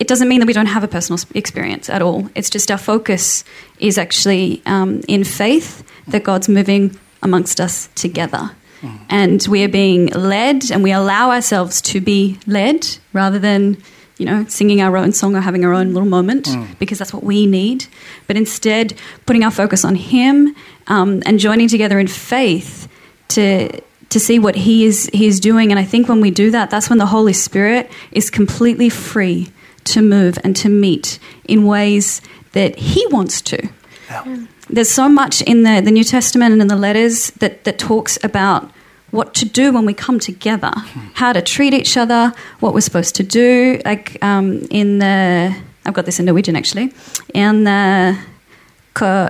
[0.00, 2.28] it doesn't mean that we don't have a personal experience at all.
[2.34, 3.44] It's just our focus
[3.78, 8.50] is actually um, in faith that God's moving amongst us together.
[8.80, 9.00] Mm.
[9.10, 13.76] And we are being led, and we allow ourselves to be led rather than
[14.20, 16.78] you know, singing our own song or having our own little moment mm.
[16.78, 17.86] because that's what we need.
[18.26, 18.92] But instead,
[19.24, 20.54] putting our focus on Him
[20.88, 22.86] um, and joining together in faith
[23.28, 23.80] to
[24.10, 25.72] to see what He is He is doing.
[25.72, 29.48] And I think when we do that, that's when the Holy Spirit is completely free
[29.84, 32.20] to move and to meet in ways
[32.52, 33.68] that He wants to.
[34.10, 34.46] Yeah.
[34.68, 38.18] There's so much in the, the New Testament and in the letters that, that talks
[38.22, 38.70] about
[39.10, 40.72] what to do when we come together,
[41.14, 43.80] how to treat each other, what we're supposed to do.
[43.84, 46.92] Like um, in the, I've got this in Norwegian actually,
[47.34, 48.16] in the,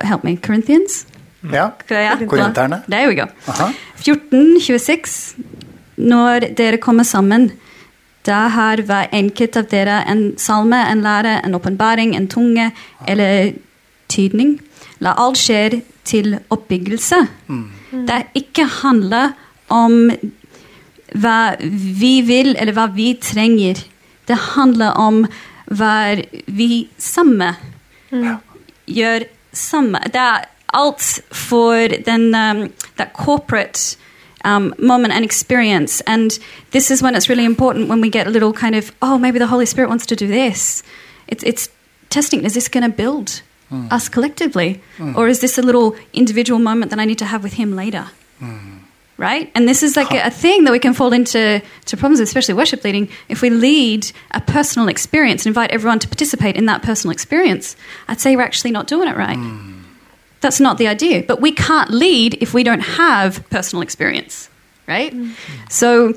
[0.02, 1.06] help me, Corinthians?
[1.42, 2.82] Ja, Korinterne.
[2.86, 3.26] There we go.
[3.46, 5.34] 1426.
[5.96, 7.50] Når dere kommer sammen,
[8.24, 12.70] da har hver enkelt av dere en salme, en lære, en åpenbaring, en tunge
[13.08, 13.52] eller
[14.08, 14.60] tydning.
[15.00, 17.26] La alt skje til oppbyggelse.
[17.48, 17.70] Mm.
[18.08, 19.46] Det ikke handler om
[21.14, 23.82] hva vi vil, eller hva vi trenger.
[24.26, 25.24] Det handler om
[25.70, 27.54] hva vi sammen
[28.10, 28.38] mm.
[28.86, 30.02] gjør sammen.
[30.12, 33.96] Det er alt for den um, that corporate
[34.44, 36.00] um, moment and experience.
[36.06, 36.38] And
[36.70, 39.38] this is when it's really important when we get a little kind of, oh, maybe
[39.38, 40.82] the Holy Spirit wants to do this.
[41.26, 41.68] It's, it's
[42.08, 43.90] testing, is this going to build mm.
[43.92, 44.80] us collectively?
[44.98, 45.16] Mm.
[45.16, 48.10] Or is this a little individual moment that I need to have with Him later?
[48.40, 48.79] Mm
[49.20, 49.52] right?
[49.54, 52.54] And this is like a, a, thing that we can fall into to problems, especially
[52.54, 53.10] worship leading.
[53.28, 57.76] If we lead a personal experience and invite everyone to participate in that personal experience,
[58.08, 59.36] I'd say we're actually not doing it right.
[59.36, 59.82] Mm.
[60.40, 61.22] That's not the idea.
[61.22, 64.48] But we can't lead if we don't have personal experience,
[64.88, 65.12] right?
[65.12, 65.34] Mm.
[65.70, 66.14] So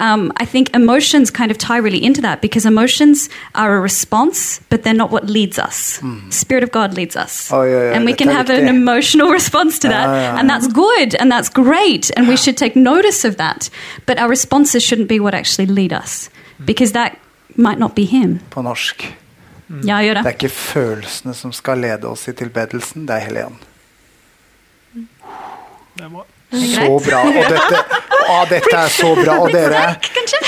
[0.00, 4.60] um, I think emotions kind of tie really into that because emotions are a response,
[4.70, 6.00] but they're not what leads us.
[6.00, 6.32] Mm.
[6.32, 7.52] Spirit of God leads us.
[7.52, 10.08] Oh, yeah, yeah, and we can have an emotional response to that.
[10.08, 12.10] Ah, and that's good and that's great.
[12.16, 13.70] And we should take notice of that.
[14.06, 16.30] But our responses shouldn't be what actually lead us
[16.64, 17.18] because that
[17.56, 18.40] might not be Him.
[18.50, 19.16] På norsk.
[19.68, 19.80] Mm.
[19.84, 20.22] Ja, gjør det.
[20.24, 23.56] det er ikke følelsene som skal lede oss i tilbedelsen, det er Helligånd.
[25.98, 26.24] Det er bra.
[26.48, 27.22] Så bra.
[27.28, 27.80] Og dette,
[28.24, 29.34] å, dette er så bra.
[29.44, 29.82] Og dere,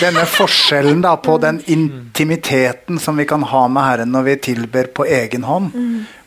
[0.01, 4.89] denne forskjellen da på den intimiteten som vi kan ha med Herren når vi tilber
[4.97, 5.75] på egen hånd,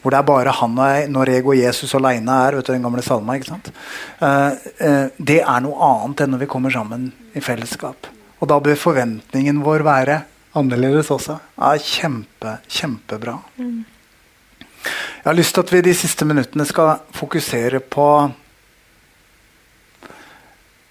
[0.04, 2.74] hvor det er bare han og jeg, når jeg og Jesus alene er, vet du
[2.76, 3.72] den gamle salma, ikke sant?
[4.20, 4.52] Uh,
[4.84, 8.12] uh, det er noe annet enn når vi kommer sammen i fellesskap.
[8.44, 10.20] Og da bør forventningen vår være
[10.60, 11.40] annerledes også.
[11.58, 13.40] Ja, kjempe, kjempebra.
[13.64, 18.08] Jeg har lyst til at vi de siste minuttene skal fokusere på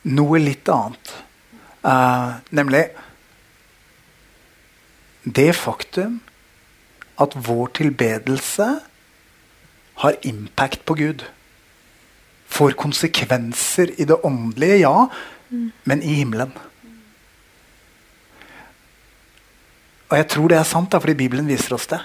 [0.03, 1.15] noe litt annet.
[1.83, 2.87] Uh, nemlig
[5.23, 6.21] det faktum
[7.23, 8.69] at vår tilbedelse
[10.03, 11.25] har impact på Gud.
[12.53, 15.07] Får konsekvenser i det åndelige, ja,
[15.85, 16.53] men i himmelen.
[20.11, 22.03] Og jeg tror det er sant, da, fordi Bibelen viser oss det.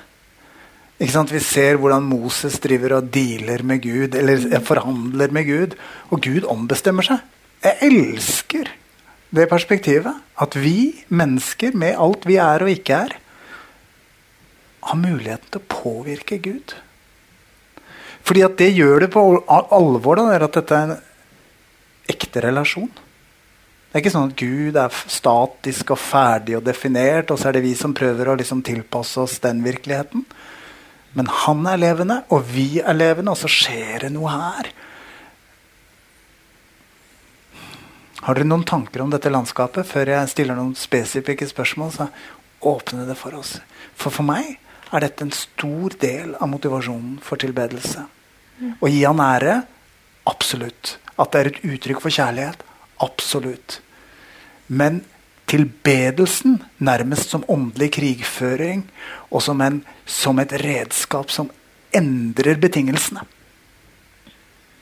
[0.97, 5.75] Vi ser hvordan Moses driver og dealer med Gud, eller forhandler med Gud,
[6.09, 7.19] og Gud ombestemmer seg.
[7.63, 8.69] Jeg elsker
[9.33, 10.23] det perspektivet.
[10.37, 13.15] At vi mennesker, med alt vi er og ikke er,
[14.87, 16.75] har muligheten til å påvirke Gud.
[18.27, 20.97] Fordi at det gjør det på alvor, da, at dette er en
[22.11, 22.89] ekte relasjon.
[23.87, 27.57] Det er ikke sånn at Gud er statisk og ferdig og definert, og så er
[27.57, 30.25] det vi som prøver å liksom tilpasse oss den virkeligheten.
[31.17, 34.69] Men han er levende, og vi er levende, og så skjer det noe her.
[38.27, 41.91] Har dere noen tanker om dette landskapet før jeg stiller noen spesifikke spørsmål?
[41.95, 42.07] Så
[42.67, 43.53] åpne det for oss.
[43.95, 44.57] For for meg
[44.91, 48.03] er dette en stor del av motivasjonen for tilbedelse.
[48.83, 49.61] Å gi han ære
[50.27, 50.97] absolutt.
[51.15, 52.67] At det er et uttrykk for kjærlighet
[53.05, 53.79] absolutt.
[54.67, 55.05] Men
[55.47, 58.83] tilbedelsen nærmest som åndelig krigføring
[59.31, 61.47] og som, en, som et redskap som
[61.95, 63.23] endrer betingelsene.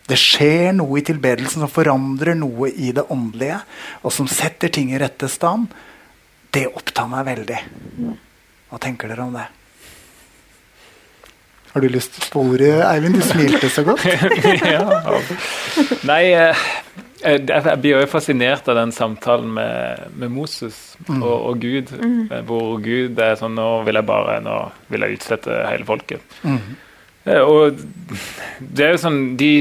[0.06, 3.58] Det skjer noe i tilbedelsen som forandrer noe i det åndelige,
[4.06, 5.72] og som setter ting i rette stand.
[6.54, 7.62] Det opptar meg veldig.
[8.70, 9.48] Hva tenker dere om det?
[11.76, 13.18] Har du lyst til å spore, Eivind?
[13.20, 14.06] Du smilte så godt.
[14.76, 14.86] ja.
[16.08, 16.62] Nei, eh,
[17.26, 20.78] jeg blir jo fascinert av den samtalen med, med Moses
[21.10, 21.18] mm.
[21.18, 21.92] og, og, Gud.
[22.00, 22.46] Mm.
[22.48, 24.56] Hvor Gud er sånn Nå vil jeg bare Nå
[24.94, 26.24] vil jeg utslette hele folket.
[26.48, 26.78] Mm.
[27.26, 27.80] Eh, og
[28.60, 29.54] det er jo sånn De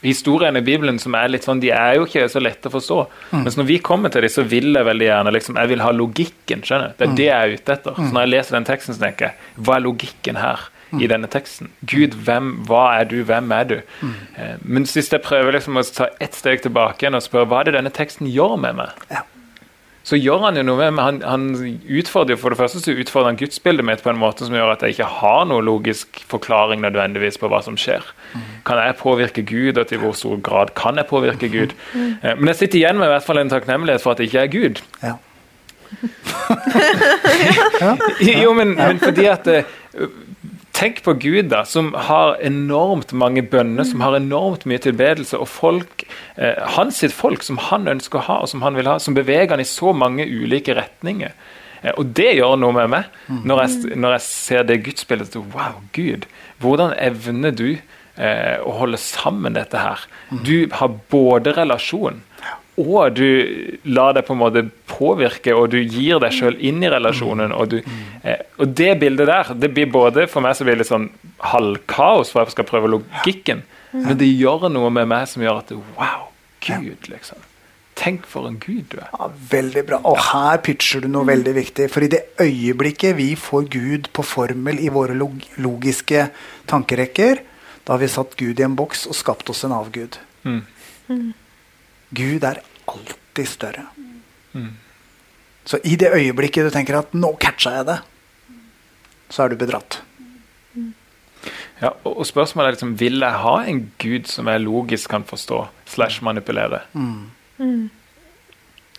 [0.00, 3.00] historiene i Bibelen som er litt sånn, de er jo ikke så lette å forstå.
[3.34, 3.42] Mm.
[3.44, 5.90] Mens når vi kommer til dem, så vil jeg veldig gjerne liksom, jeg vil ha
[5.92, 6.62] logikken.
[6.64, 7.16] skjønner Det er mm.
[7.18, 7.98] det jeg er ute etter.
[7.98, 10.68] Så når jeg leser den teksten, så tenker jeg hva er logikken her?
[10.98, 11.68] i denne teksten.
[11.86, 13.76] Gud, hvem, hva er du, hvem er du?
[14.02, 14.14] Mm.
[14.34, 17.60] Eh, men hvis jeg prøver liksom å ta ett steg tilbake igjen og spørre hva
[17.60, 19.22] er det denne teksten gjør med meg, ja
[20.02, 21.42] så gjør han jo noe med han, han
[21.84, 24.84] utfordrer For det første så utfordrer han gudsbildet mitt på en måte som gjør at
[24.84, 28.04] jeg ikke har noen logisk forklaring nødvendigvis på hva som skjer.
[28.32, 28.46] Mm.
[28.66, 31.76] Kan jeg påvirke Gud, og til hvor stor grad kan jeg påvirke Gud?
[31.92, 32.14] Mm.
[32.38, 34.54] Men jeg sitter igjen med i hvert fall en takknemlighet for at jeg ikke er
[34.54, 34.80] Gud.
[35.04, 35.18] Ja.
[38.44, 39.64] jo, men, men, fordi at eh,
[40.80, 45.50] Tenk på Gud, da, som har enormt mange bønner, som har enormt mye tilbedelse, og
[45.52, 46.06] folk,
[46.40, 49.12] eh, hans sitt folk, som han ønsker å ha, og som han vil ha, som
[49.12, 51.36] beveger han i så mange ulike retninger.
[51.82, 55.36] Eh, og det gjør noe med meg, når jeg, når jeg ser det gudsbildet.
[55.52, 56.24] Wow, Gud,
[56.64, 60.08] hvordan evner du eh, å holde sammen dette her?
[60.48, 62.22] Du har både relasjon
[62.80, 63.26] og du
[63.90, 67.54] lar deg på en måte påvirke, og du gir deg sjøl inn i relasjonen.
[67.56, 67.78] Og, du,
[68.22, 71.10] eh, og, det bildet der det blir både for meg så blir det litt sånn
[71.52, 73.62] halvkaos, for jeg skal prøve logikken,
[73.96, 76.28] men det gjør noe med meg som gjør at Wow,
[76.66, 77.46] Gud, liksom.
[78.00, 79.10] Tenk for en gud du er.
[79.12, 79.98] Ja, veldig bra.
[80.08, 81.88] Og her pitcher du noe veldig viktig.
[81.92, 86.30] For i det øyeblikket vi får Gud på formel i våre log logiske
[86.70, 87.42] tankerekker,
[87.84, 90.16] da har vi satt Gud i en boks og skapt oss en avgud.
[90.48, 90.62] Mm.
[91.10, 91.28] Mm.
[92.16, 93.86] Gud er alltid større.
[94.52, 94.70] Mm.
[95.64, 98.00] Så i det øyeblikket du tenker at 'nå catcha jeg det',
[99.30, 100.02] så er du bedratt.
[101.80, 105.66] Ja, og spørsmålet er liksom, Vil jeg ha en gud som jeg logisk kan forstå
[105.86, 106.80] slash manipulere?
[106.92, 107.30] Mm.
[107.58, 107.90] Mm.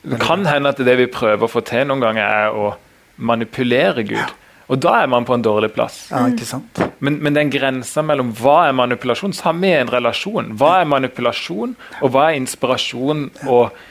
[0.03, 2.71] Det kan hende at det vi prøver å få til noen ganger, er å
[3.17, 4.33] manipulere Gud.
[4.71, 6.05] Og da er man på en dårlig plass.
[6.13, 6.79] Ja, ikke sant?
[7.03, 10.53] Men, men den grensa mellom hva er manipulasjon, har vi en relasjon.
[10.59, 13.81] Hva er manipulasjon, og hva er inspirasjon og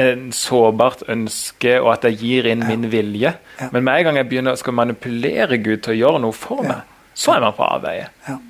[0.00, 3.36] en sårbart ønske, og at jeg gir inn min vilje?
[3.68, 6.66] Men med en gang jeg begynner å skal manipulere Gud til å gjøre noe for
[6.66, 6.82] meg,
[7.14, 8.08] så er man på avveie.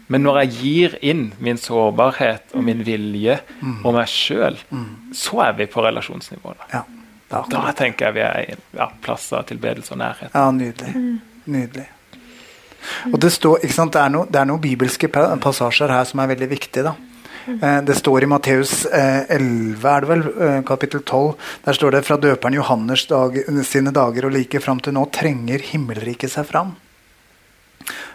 [0.08, 3.82] Men når jeg gir inn min sårbarhet og min vilje mm.
[3.82, 5.12] og meg sjøl, mm.
[5.12, 6.56] så er vi på relasjonsnivå.
[6.72, 10.32] Da, da tenker jeg vi er i ja, plasser, tilbedelse og nærhet.
[10.32, 11.20] Ja, nydelig.
[11.44, 11.88] Nydelig.
[13.12, 16.48] Og det, står, det, er no, det, er noen bibelske passasjer her som er veldig
[16.50, 16.92] viktige.
[17.46, 21.34] Eh, det står i Matteus 11, eh, er det vel, eh, kapittel 12.
[21.64, 25.64] Der står det fra døperen Johannes dag, sine dager og like fram til nå trenger
[25.72, 26.76] himmelriket seg fram.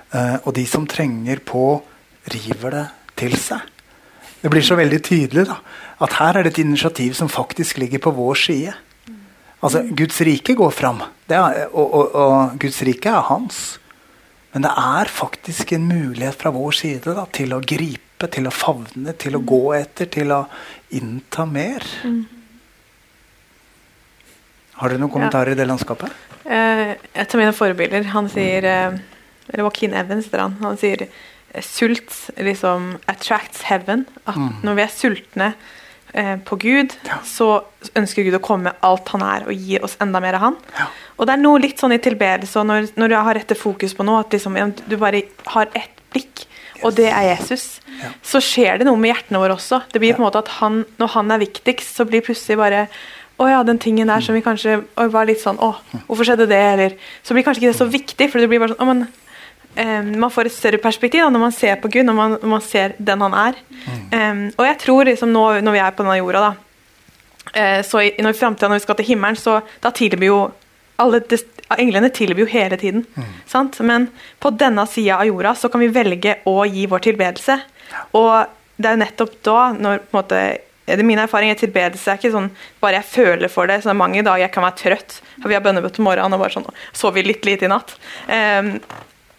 [0.10, 1.84] Og de som trenger på,
[2.34, 3.62] river det til seg.
[4.42, 5.60] Det blir så veldig tydelig da,
[6.02, 8.74] at her er det et initiativ som faktisk ligger på vår side.
[9.60, 13.64] Altså, Guds rike går fram, er, og, og, og, Guds rike er hans.
[14.54, 18.54] Men det er faktisk en mulighet fra vår side da, til å gripe, til å
[18.56, 20.44] favne, til å gå etter, til å
[20.96, 21.86] innta mer.
[22.08, 22.24] Mm.
[24.80, 25.58] Har dere noen kommentarer ja.
[25.58, 26.16] i det landskapet?
[26.48, 28.96] Uh, et av mine forbilder, han sier uh,
[29.50, 31.10] Eller Joaquin Evans, han, han sier
[31.66, 34.06] sult liksom attracts heaven.
[34.24, 34.64] At mm.
[34.64, 35.52] når vi er sultne
[36.46, 37.20] på Gud, ja.
[37.26, 37.50] så
[38.00, 40.58] ønsker Gud å komme med alt han er, og gi oss enda mer av han.
[40.78, 40.88] Ja.
[41.20, 44.06] Og det er noe litt sånn i tilbedelse, når, når du har rette fokus på
[44.08, 44.58] noe, at liksom,
[44.90, 45.22] du bare
[45.54, 46.82] har ett blikk, yes.
[46.82, 47.68] og det er Jesus,
[48.00, 48.12] ja.
[48.26, 49.84] så skjer det noe med hjertene våre også.
[49.94, 52.88] Det blir på en måte at han, Når han er viktigst, så blir plutselig bare
[53.40, 55.72] å ja, den tingen der som vi kanskje var litt sånn Å,
[56.10, 56.60] hvorfor skjedde det?
[56.74, 59.06] Eller så blir kanskje ikke det så viktig, for det blir bare sånn Å, men
[59.76, 62.54] um, man får et større perspektiv da, når man ser på Gud, når man, når
[62.56, 63.62] man ser den han er.
[63.86, 64.02] Mm.
[64.14, 66.52] Um, og jeg tror liksom nå når vi er på denne jorda, da,
[67.54, 70.44] uh, så i, når, fremtiden, når vi skal til himmelen, så da tilbyr jo
[71.00, 73.04] alle des, Englene tilbyr jo hele tiden.
[73.46, 73.76] Sant?
[73.86, 74.08] Men
[74.42, 77.60] på denne sida av jorda så kan vi velge å gi vår tilbedelse.
[78.18, 78.32] Og
[78.82, 80.40] det er jo nettopp da, når på en måte
[80.98, 82.50] det Min erfaring er tilbedelse er ikke sånn
[82.82, 83.82] bare jeg føler for det.
[83.82, 85.20] så det er Mange dager jeg kan være trøtt.
[85.46, 86.66] Vi har bønnebøtt om morgenen og bare sånn,
[86.98, 87.96] sover litt lite i natt.
[88.26, 88.72] Um,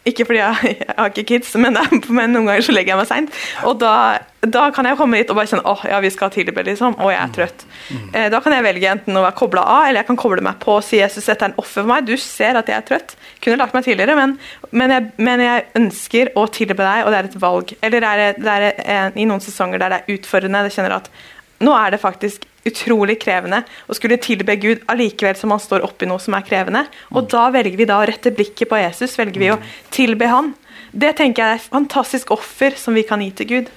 [0.07, 1.77] ikke fordi jeg, jeg, har ikke kids, men,
[2.09, 3.39] men, noen ganger så legger jeg meg seint.
[3.69, 3.93] Og da,
[4.41, 6.97] da, kan jeg komme hit og bare kjenne åh, ja, vi skal tilbe, liksom.
[6.97, 7.65] Og jeg er trøtt.
[7.91, 10.57] Eh, da kan jeg velge enten å være kobla av, eller jeg kan koble meg
[10.63, 12.07] på og si Jesus, dette er en offer for meg.
[12.09, 13.15] Du ser at jeg er trøtt.
[13.43, 14.37] Kunne lagt meg tidligere, men,
[14.73, 17.75] men, jeg, men jeg, ønsker å tilbe deg, og det er et valg.
[17.81, 20.65] Eller det er, det er en, i noen sesonger der det er utfordrende.
[20.69, 21.13] Jeg kjenner at
[21.61, 26.09] nå er det faktisk utrolig krevende å skulle tilbe Gud allikevel som man står oppi
[26.09, 26.85] noe som er krevende.
[27.15, 29.59] Og da velger vi da å rette blikket på Jesus, velger vi å
[29.93, 30.53] tilbe Han.
[30.91, 33.69] Det tenker jeg er et fantastisk offer som vi kan gi til Gud.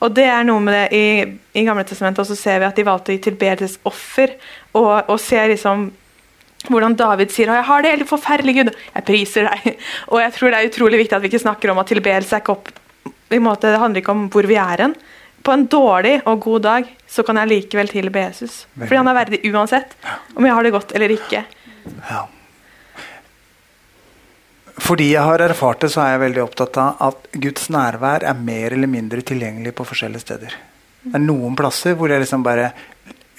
[0.00, 1.06] Og det er noe med det i,
[1.56, 4.36] i Gamle testamentet også ser vi at de valgte å gi tilbedelsesoffer.
[4.76, 5.90] Og, og ser liksom
[6.68, 8.74] hvordan David sier 'Jeg har det helt forferdelig, Gud'.
[8.94, 9.78] Jeg priser deg.
[10.12, 12.44] Og jeg tror det er utrolig viktig at vi ikke snakker om at tilbedelse er
[12.44, 12.68] ikke opp
[13.30, 14.94] i måte, Det handler ikke om hvor vi er hen
[15.42, 18.66] på en dårlig og god dag så kan jeg likevel tilbe Jesus.
[18.76, 19.96] Fordi han er verdig uansett
[20.34, 21.44] om jeg har det godt eller ikke.
[22.10, 22.26] Ja.
[24.80, 28.38] Fordi jeg har erfart det, så er jeg veldig opptatt av at Guds nærvær er
[28.38, 30.56] mer eller mindre tilgjengelig på forskjellige steder.
[31.02, 32.70] Det er noen plasser hvor jeg liksom bare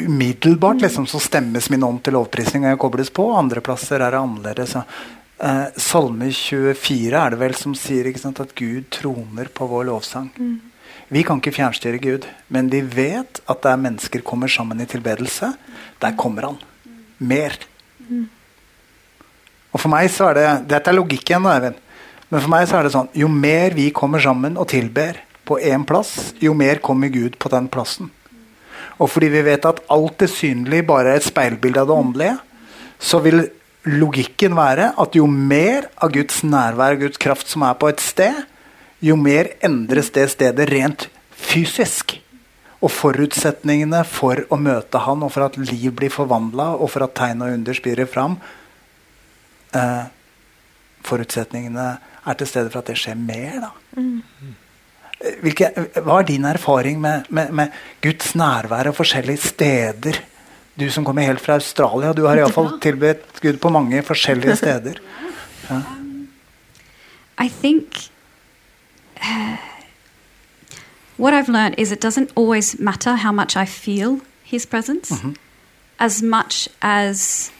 [0.01, 3.27] umiddelbart liksom, så stemmes min ånd til lovprisning, og jeg kobles på.
[3.37, 4.75] Andre plasser er det annerledes.
[5.41, 10.31] Eh, Salme 24 er det vel som sier sant, at Gud troner på vår lovsang.
[10.37, 10.70] Mm.
[11.11, 15.49] Vi kan ikke fjernstyre Gud, men vi vet at der mennesker kommer sammen i tilbedelse,
[15.99, 16.61] der kommer han.
[17.19, 17.57] Mer.
[19.71, 21.81] Og for meg så er det Dette er logikken, Eivind.
[22.31, 25.57] Men for meg så er det sånn jo mer vi kommer sammen og tilber på
[25.59, 28.07] én plass, jo mer kommer Gud på den plassen.
[29.01, 32.37] Og fordi vi vet at alt det synlige bare er et speilbilde av det åndelige,
[33.01, 33.43] så vil
[33.83, 38.03] logikken være at jo mer av Guds nærvær og Guds kraft som er på et
[38.03, 38.45] sted,
[39.01, 42.15] jo mer endres det stedet rent fysisk.
[42.81, 47.13] Og forutsetningene for å møte han, og for at liv blir forvandla, og for at
[47.17, 48.39] tegn og under spirer fram
[49.77, 50.09] eh,
[51.05, 51.85] Forutsetningene
[52.29, 53.69] er til stede for at det skjer mer, da.
[53.97, 54.57] Mm.
[55.41, 55.69] Hvilke,
[56.01, 60.19] hva er din erfaring med, med, med, Guds nærvær og forskjellige steder?
[60.77, 65.01] Du som kommer helt fra Australia, du har iallfall tilbedt Gud på mange forskjellige steder.
[65.69, 65.81] Ja.
[67.41, 68.10] I think
[71.17, 75.33] what I've learned is it doesn't always matter how much I feel His presence, mm-hmm.
[75.99, 77.51] as much as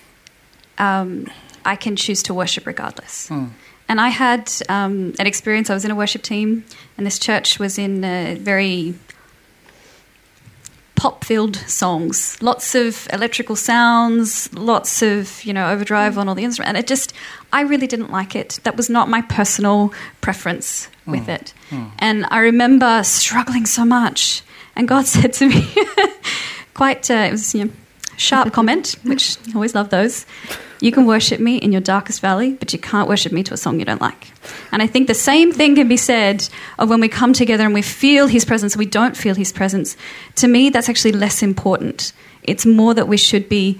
[0.77, 1.27] um,
[1.65, 3.29] I can choose to worship regardless.
[3.29, 3.51] Mm.
[3.87, 5.69] And I had um, an experience.
[5.69, 6.63] I was in a worship team,
[6.97, 8.95] and this church was in a very
[11.01, 16.43] pop filled songs, lots of electrical sounds, lots of, you know, overdrive on all the
[16.43, 16.69] instruments.
[16.69, 17.11] And it just,
[17.51, 18.59] I really didn't like it.
[18.65, 21.35] That was not my personal preference with mm.
[21.35, 21.53] it.
[21.69, 21.91] Mm.
[21.99, 24.43] And I remember struggling so much.
[24.75, 25.67] And God said to me,
[26.73, 27.71] quite, uh, it was, you know,
[28.17, 30.25] sharp comment, which I always love those.
[30.79, 33.57] You can worship me in your darkest valley, but you can't worship me to a
[33.57, 34.31] song you don't like.
[34.71, 36.47] And I think the same thing can be said
[36.79, 39.95] of when we come together and we feel his presence, we don't feel his presence.
[40.37, 42.13] To me, that's actually less important.
[42.41, 43.79] It's more that we should be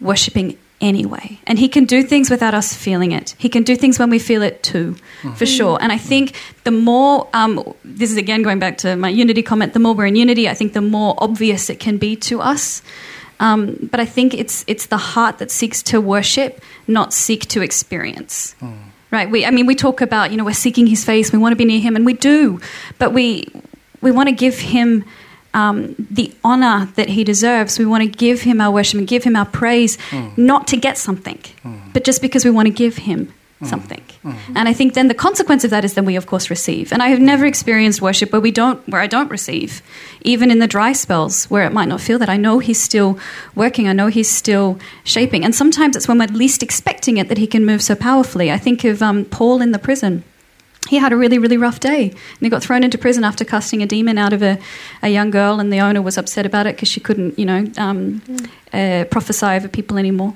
[0.00, 1.38] worshiping anyway.
[1.46, 3.34] And he can do things without us feeling it.
[3.38, 5.32] He can do things when we feel it too, mm-hmm.
[5.34, 5.78] for sure.
[5.80, 9.72] And I think the more, um, this is again going back to my unity comment,
[9.72, 12.82] the more we're in unity, I think the more obvious it can be to us.
[13.40, 17.62] Um, but I think it's it's the heart that seeks to worship, not seek to
[17.62, 18.56] experience.
[18.60, 18.76] Mm.
[19.10, 19.30] Right?
[19.30, 21.56] We, I mean, we talk about you know we're seeking His face, we want to
[21.56, 22.60] be near Him, and we do,
[22.98, 23.48] but we
[24.00, 25.04] we want to give Him
[25.54, 27.78] um, the honor that He deserves.
[27.78, 30.36] We want to give Him our worship and give Him our praise, mm.
[30.36, 31.92] not to get something, mm.
[31.92, 33.66] but just because we want to give Him Mm.
[33.66, 34.02] something.
[34.22, 34.56] Mm-hmm.
[34.56, 36.92] And I think then the consequence of that is then we of course receive.
[36.92, 39.82] And I have never experienced worship where we don't where I don't receive.
[40.22, 43.18] Even in the dry spells where it might not feel that I know he's still
[43.56, 45.44] working, I know he's still shaping.
[45.44, 48.52] And sometimes it's when we're least expecting it that he can move so powerfully.
[48.52, 50.22] I think of um, Paul in the prison
[50.88, 52.10] he had a really, really rough day.
[52.10, 54.58] And he got thrown into prison after casting a demon out of a,
[55.02, 57.70] a young girl, and the owner was upset about it because she couldn't, you know,
[57.76, 58.48] um, mm.
[58.72, 60.34] uh, prophesy over people anymore.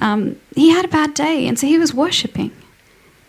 [0.00, 2.52] Um, he had a bad day, and so he was worshipping.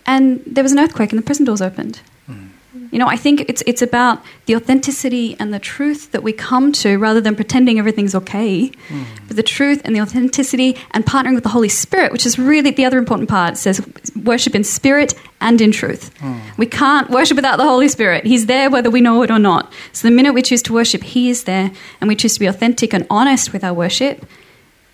[0.06, 2.02] And there was an earthquake, and the prison doors opened.
[2.30, 2.50] Mm.
[2.74, 6.72] You know, I think it's it's about the authenticity and the truth that we come
[6.74, 8.70] to, rather than pretending everything's okay.
[8.70, 9.06] Mm.
[9.28, 12.72] But the truth and the authenticity, and partnering with the Holy Spirit, which is really
[12.72, 13.54] the other important part.
[13.54, 13.86] It says
[14.24, 16.12] worship in spirit and in truth.
[16.58, 18.26] We can't worship without the Holy Spirit.
[18.26, 19.74] He's there whether we know it or not.
[19.92, 22.46] So the minute we choose to worship, He is there, and we choose to be
[22.46, 24.26] authentic and honest with our worship,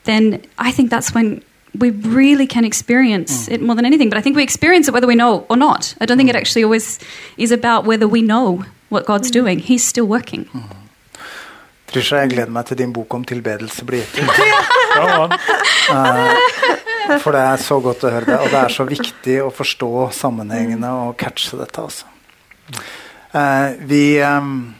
[0.05, 1.43] then I think that's when
[1.79, 4.09] we really can experience it more than anything.
[4.09, 5.95] But I think we experience it whether we know or not.
[6.01, 6.99] I don't think it actually always
[7.37, 9.59] is about whether we know what God's doing.
[9.59, 10.47] He's still working.
[11.87, 14.19] Trisha, jeg gleder meg til din bok om tilbedelse blir gitt.
[15.87, 19.51] Ja, For det er så godt å høre det, og det er så viktig å
[19.55, 21.79] forstå sammenhengene og catche dette.
[21.79, 22.09] Altså.
[23.31, 24.73] Uh, vi, um,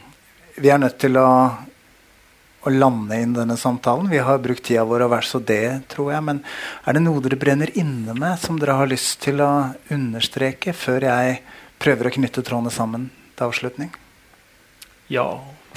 [0.60, 1.28] vi er nødt til å,
[2.68, 4.10] å lande inn denne samtalen.
[4.12, 6.24] Vi har brukt tida vår og vært så det, tror jeg.
[6.28, 6.42] Men
[6.84, 9.52] er det noe dere brenner inne med, som dere har lyst til å
[9.94, 11.40] understreke, før jeg
[11.82, 13.08] prøver å knytte trådene sammen
[13.38, 13.94] til avslutning?
[15.08, 15.28] ja.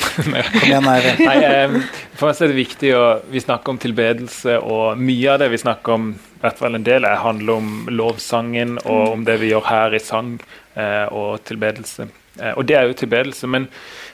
[0.16, 1.20] Kom igjen, Eivind.
[1.28, 1.82] Nei,
[2.18, 5.60] for oss er det viktig å Vi snakker om tilbedelse, og mye av det vi
[5.62, 9.52] snakker om, i hvert fall en del, er, handler om lovsangen og om det vi
[9.52, 10.34] gjør her i sang
[10.74, 12.10] eh, og tilbedelse.
[12.42, 13.68] Eh, og det er jo tilbedelse, men,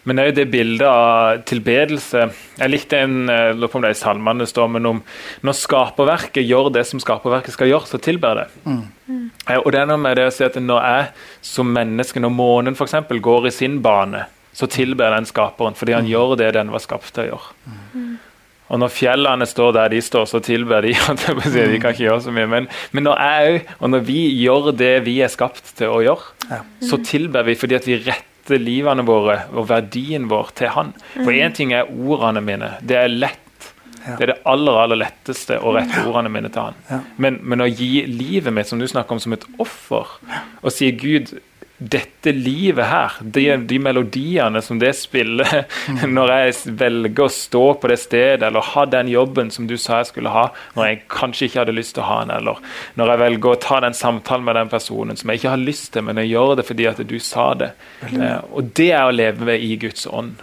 [0.04, 2.28] men det er jo det bildet av tilbedelse
[2.60, 5.02] Jeg likte en eh, lurer på om det er i salmene det står, men om
[5.48, 8.48] når skaperverket gjør det som skaperverket skal gjøre, så tilber det.
[8.68, 8.86] Mm.
[9.64, 11.12] og det er noe med det å si at når jeg
[11.54, 12.98] som menneske, når månen f.eks.
[13.24, 14.26] går i sin bane,
[14.58, 18.18] så tilber den skaperen fordi han gjør det den var skapt til å gjøre.
[18.70, 20.92] Og når fjellene står der de står, så tilber de.
[21.12, 22.48] at De kan ikke gjøre så mye.
[22.52, 26.02] Men, men når jeg òg, og når vi gjør det vi er skapt til å
[26.04, 26.62] gjøre, Ja.
[26.84, 30.94] så tilber vi fordi at vi retter livene våre og verdien vår til Han.
[31.18, 32.74] For én ting er ordene mine.
[32.82, 33.44] Det er lett.
[34.08, 37.04] Det er det aller aller letteste å rette ordene mine til Han.
[37.20, 40.14] Men, men å gi livet mitt, som du snakker om, som et offer,
[40.62, 41.34] og si Gud
[41.78, 45.68] dette livet her, de, de melodiene som det spiller
[46.18, 50.02] når jeg velger å stå på det stedet eller ha den jobben som du sa
[50.02, 52.64] jeg skulle ha, når jeg kanskje ikke hadde lyst til å ha den, eller
[52.98, 55.92] når jeg velger å ta den samtalen med den personen som jeg ikke har lyst
[55.94, 57.72] til, men jeg gjør det fordi at du sa det.
[58.10, 60.42] Eh, og det er å leve i Guds ånd.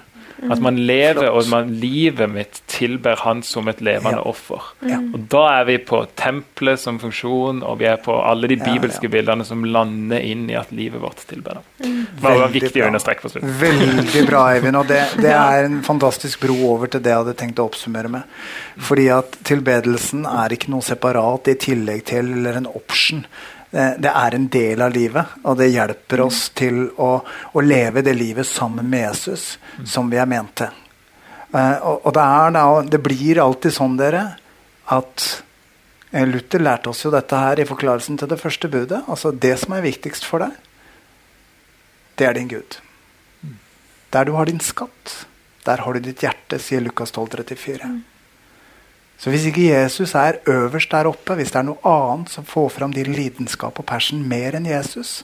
[0.50, 4.22] At man lever, og man, livet mitt tilber Han som et levende Ja.
[4.26, 4.60] offer.
[4.82, 4.98] Ja.
[4.98, 9.04] Og Da er vi på tempelet som funksjon, og vi er på alle de bibelske
[9.06, 9.08] ja.
[9.08, 11.64] bildene som lander inn i at livet vårt tilber ham.
[11.78, 12.82] Det var viktig bra.
[12.82, 13.44] å understreke på slutt.
[13.62, 14.76] Veldig bra, Eivind.
[14.76, 18.10] Og det, det er en fantastisk bro over til det jeg hadde tenkt å oppsummere
[18.10, 18.22] med.
[18.78, 23.24] Fordi at tilbedelsen er ikke noe separat i tillegg til eller en option.
[23.74, 28.04] Det, det er en del av livet, og det hjelper oss til å, å leve
[28.06, 29.56] det livet sammen med Jesus
[29.90, 30.76] som vi er ment til.
[31.54, 34.22] Uh, og, og det, er det blir alltid sånn, dere,
[34.94, 35.26] at
[36.12, 39.02] eh, Luther lærte oss jo dette her i forklarelsen til det første budet.
[39.10, 40.54] Altså det som er viktigst for deg,
[42.18, 42.78] det er din Gud.
[44.14, 45.24] Der du har din skatt,
[45.66, 47.94] der har du ditt hjerte, sier Lukas 12, 34.
[49.18, 52.74] Så hvis ikke Jesus er øverst der oppe, hvis det er noe annet som får
[52.74, 55.22] fram din lidenskap og passion mer enn Jesus,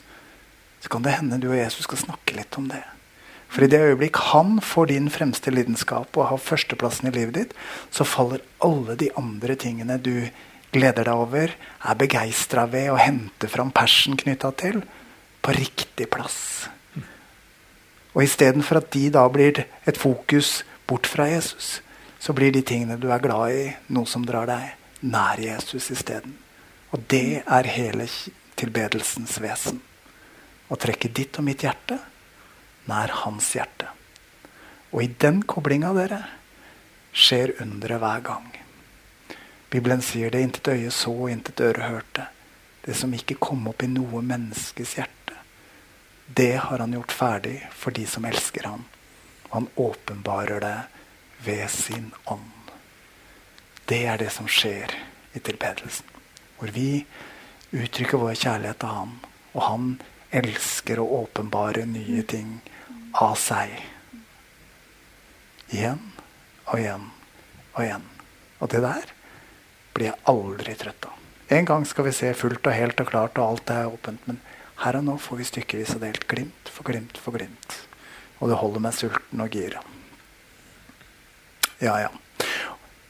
[0.81, 2.81] så kan det hende du og Jesus skal snakke litt om det.
[3.51, 7.55] For i det øyeblikk han får din fremste lidenskap og har førsteplassen i livet ditt,
[7.91, 10.31] så faller alle de andre tingene du
[10.71, 11.51] gleder deg over,
[11.83, 14.85] er begeistra ved og henter fram passion knytta til,
[15.43, 16.69] på riktig plass.
[18.15, 21.81] Og istedenfor at de da blir et fokus bort fra Jesus,
[22.21, 26.37] så blir de tingene du er glad i, noe som drar deg nær Jesus isteden.
[26.93, 28.07] Og det er hele
[28.61, 29.81] tilbedelsens vesen.
[30.71, 31.99] Å trekke ditt og mitt hjerte
[32.91, 33.89] nær hans hjerte.
[34.91, 36.21] Og i den koblinga, dere,
[37.13, 38.49] skjer underet hver gang.
[39.71, 42.27] Bibelen sier det intet øye så, intet øre hørte.
[42.83, 45.37] Det som ikke kom opp i noe menneskes hjerte.
[46.27, 48.85] Det har han gjort ferdig for de som elsker ham.
[49.51, 50.77] Han åpenbarer det
[51.45, 52.73] ved sin ånd.
[53.89, 54.93] Det er det som skjer
[55.35, 56.07] i tilbedelsen.
[56.59, 57.05] Hvor vi
[57.73, 59.15] uttrykker vår kjærlighet til ham,
[59.55, 59.87] og han
[60.31, 62.61] elsker å åpenbare nye ting
[63.19, 63.73] av seg.
[65.71, 66.03] Igjen
[66.67, 67.09] og igjen
[67.75, 68.07] og igjen.
[68.61, 69.15] Og det der
[69.95, 71.17] blir jeg aldri trøtt av.
[71.51, 74.27] En gang skal vi se fullt og helt og klart, og alt er åpent.
[74.29, 74.39] Men
[74.85, 77.81] her og nå får vi stykkevis og delt glimt for glimt for glimt.
[78.39, 79.83] Og det holder meg sulten og gira.
[81.81, 82.11] Ja, ja.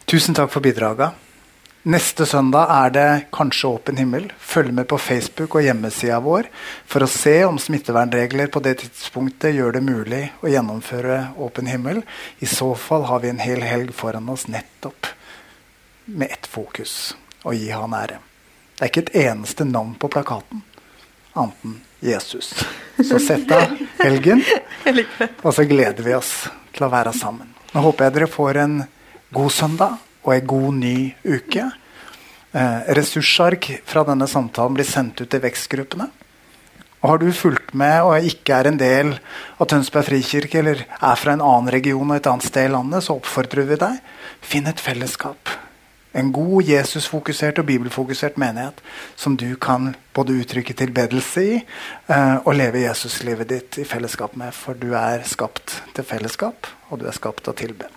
[0.05, 1.11] Tusen takk for bidraga.
[1.83, 4.29] Neste søndag er det kanskje åpen himmel.
[4.39, 6.47] Følg med på Facebook og hjemmesida vår
[6.87, 12.03] for å se om smittevernregler på det tidspunktet gjør det mulig å gjennomføre åpen himmel.
[12.39, 15.09] I så fall har vi en hel helg foran oss nettopp
[16.05, 18.21] med ett fokus å gi han ære.
[18.77, 20.63] Det er ikke et eneste navn på plakaten
[21.33, 22.55] annet enn Jesus.
[23.09, 24.45] Så sett av helgen,
[25.45, 26.35] og så gleder vi oss
[26.75, 27.49] til å være sammen.
[27.71, 28.81] Nå håper jeg dere får en
[29.35, 31.69] god søndag og en god ny uke.
[32.51, 36.09] Eh, ressursark fra denne samtalen blir sendt ut til vekstgruppene.
[37.01, 39.15] Og Har du fulgt med og ikke er en del
[39.57, 43.07] av Tønsberg frikirke, eller er fra en annen region og et annet sted i landet,
[43.07, 44.01] så oppfordrer vi deg
[44.45, 45.55] finn et fellesskap.
[46.15, 48.81] En god Jesusfokusert og bibelfokusert menighet
[49.17, 54.51] som du kan både uttrykke tilbedelse i eh, og leve Jesuslivet ditt i fellesskap med.
[54.55, 57.91] For du er skapt til fellesskap, og du er skapt til å tilbe.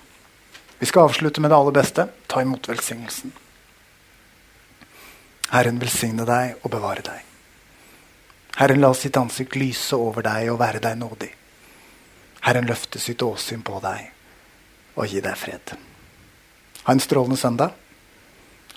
[0.78, 2.08] Vi skal avslutte med det aller beste.
[2.30, 3.34] Ta imot velsignelsen.
[5.54, 7.30] Herren velsigne deg og bevare deg.
[8.60, 11.30] Herren la sitt ansikt lyse over deg og være deg nådig.
[12.46, 14.12] Herren løfte sitt åsyn på deg
[15.00, 15.74] og gi deg fred.
[16.84, 17.74] Ha en strålende søndag.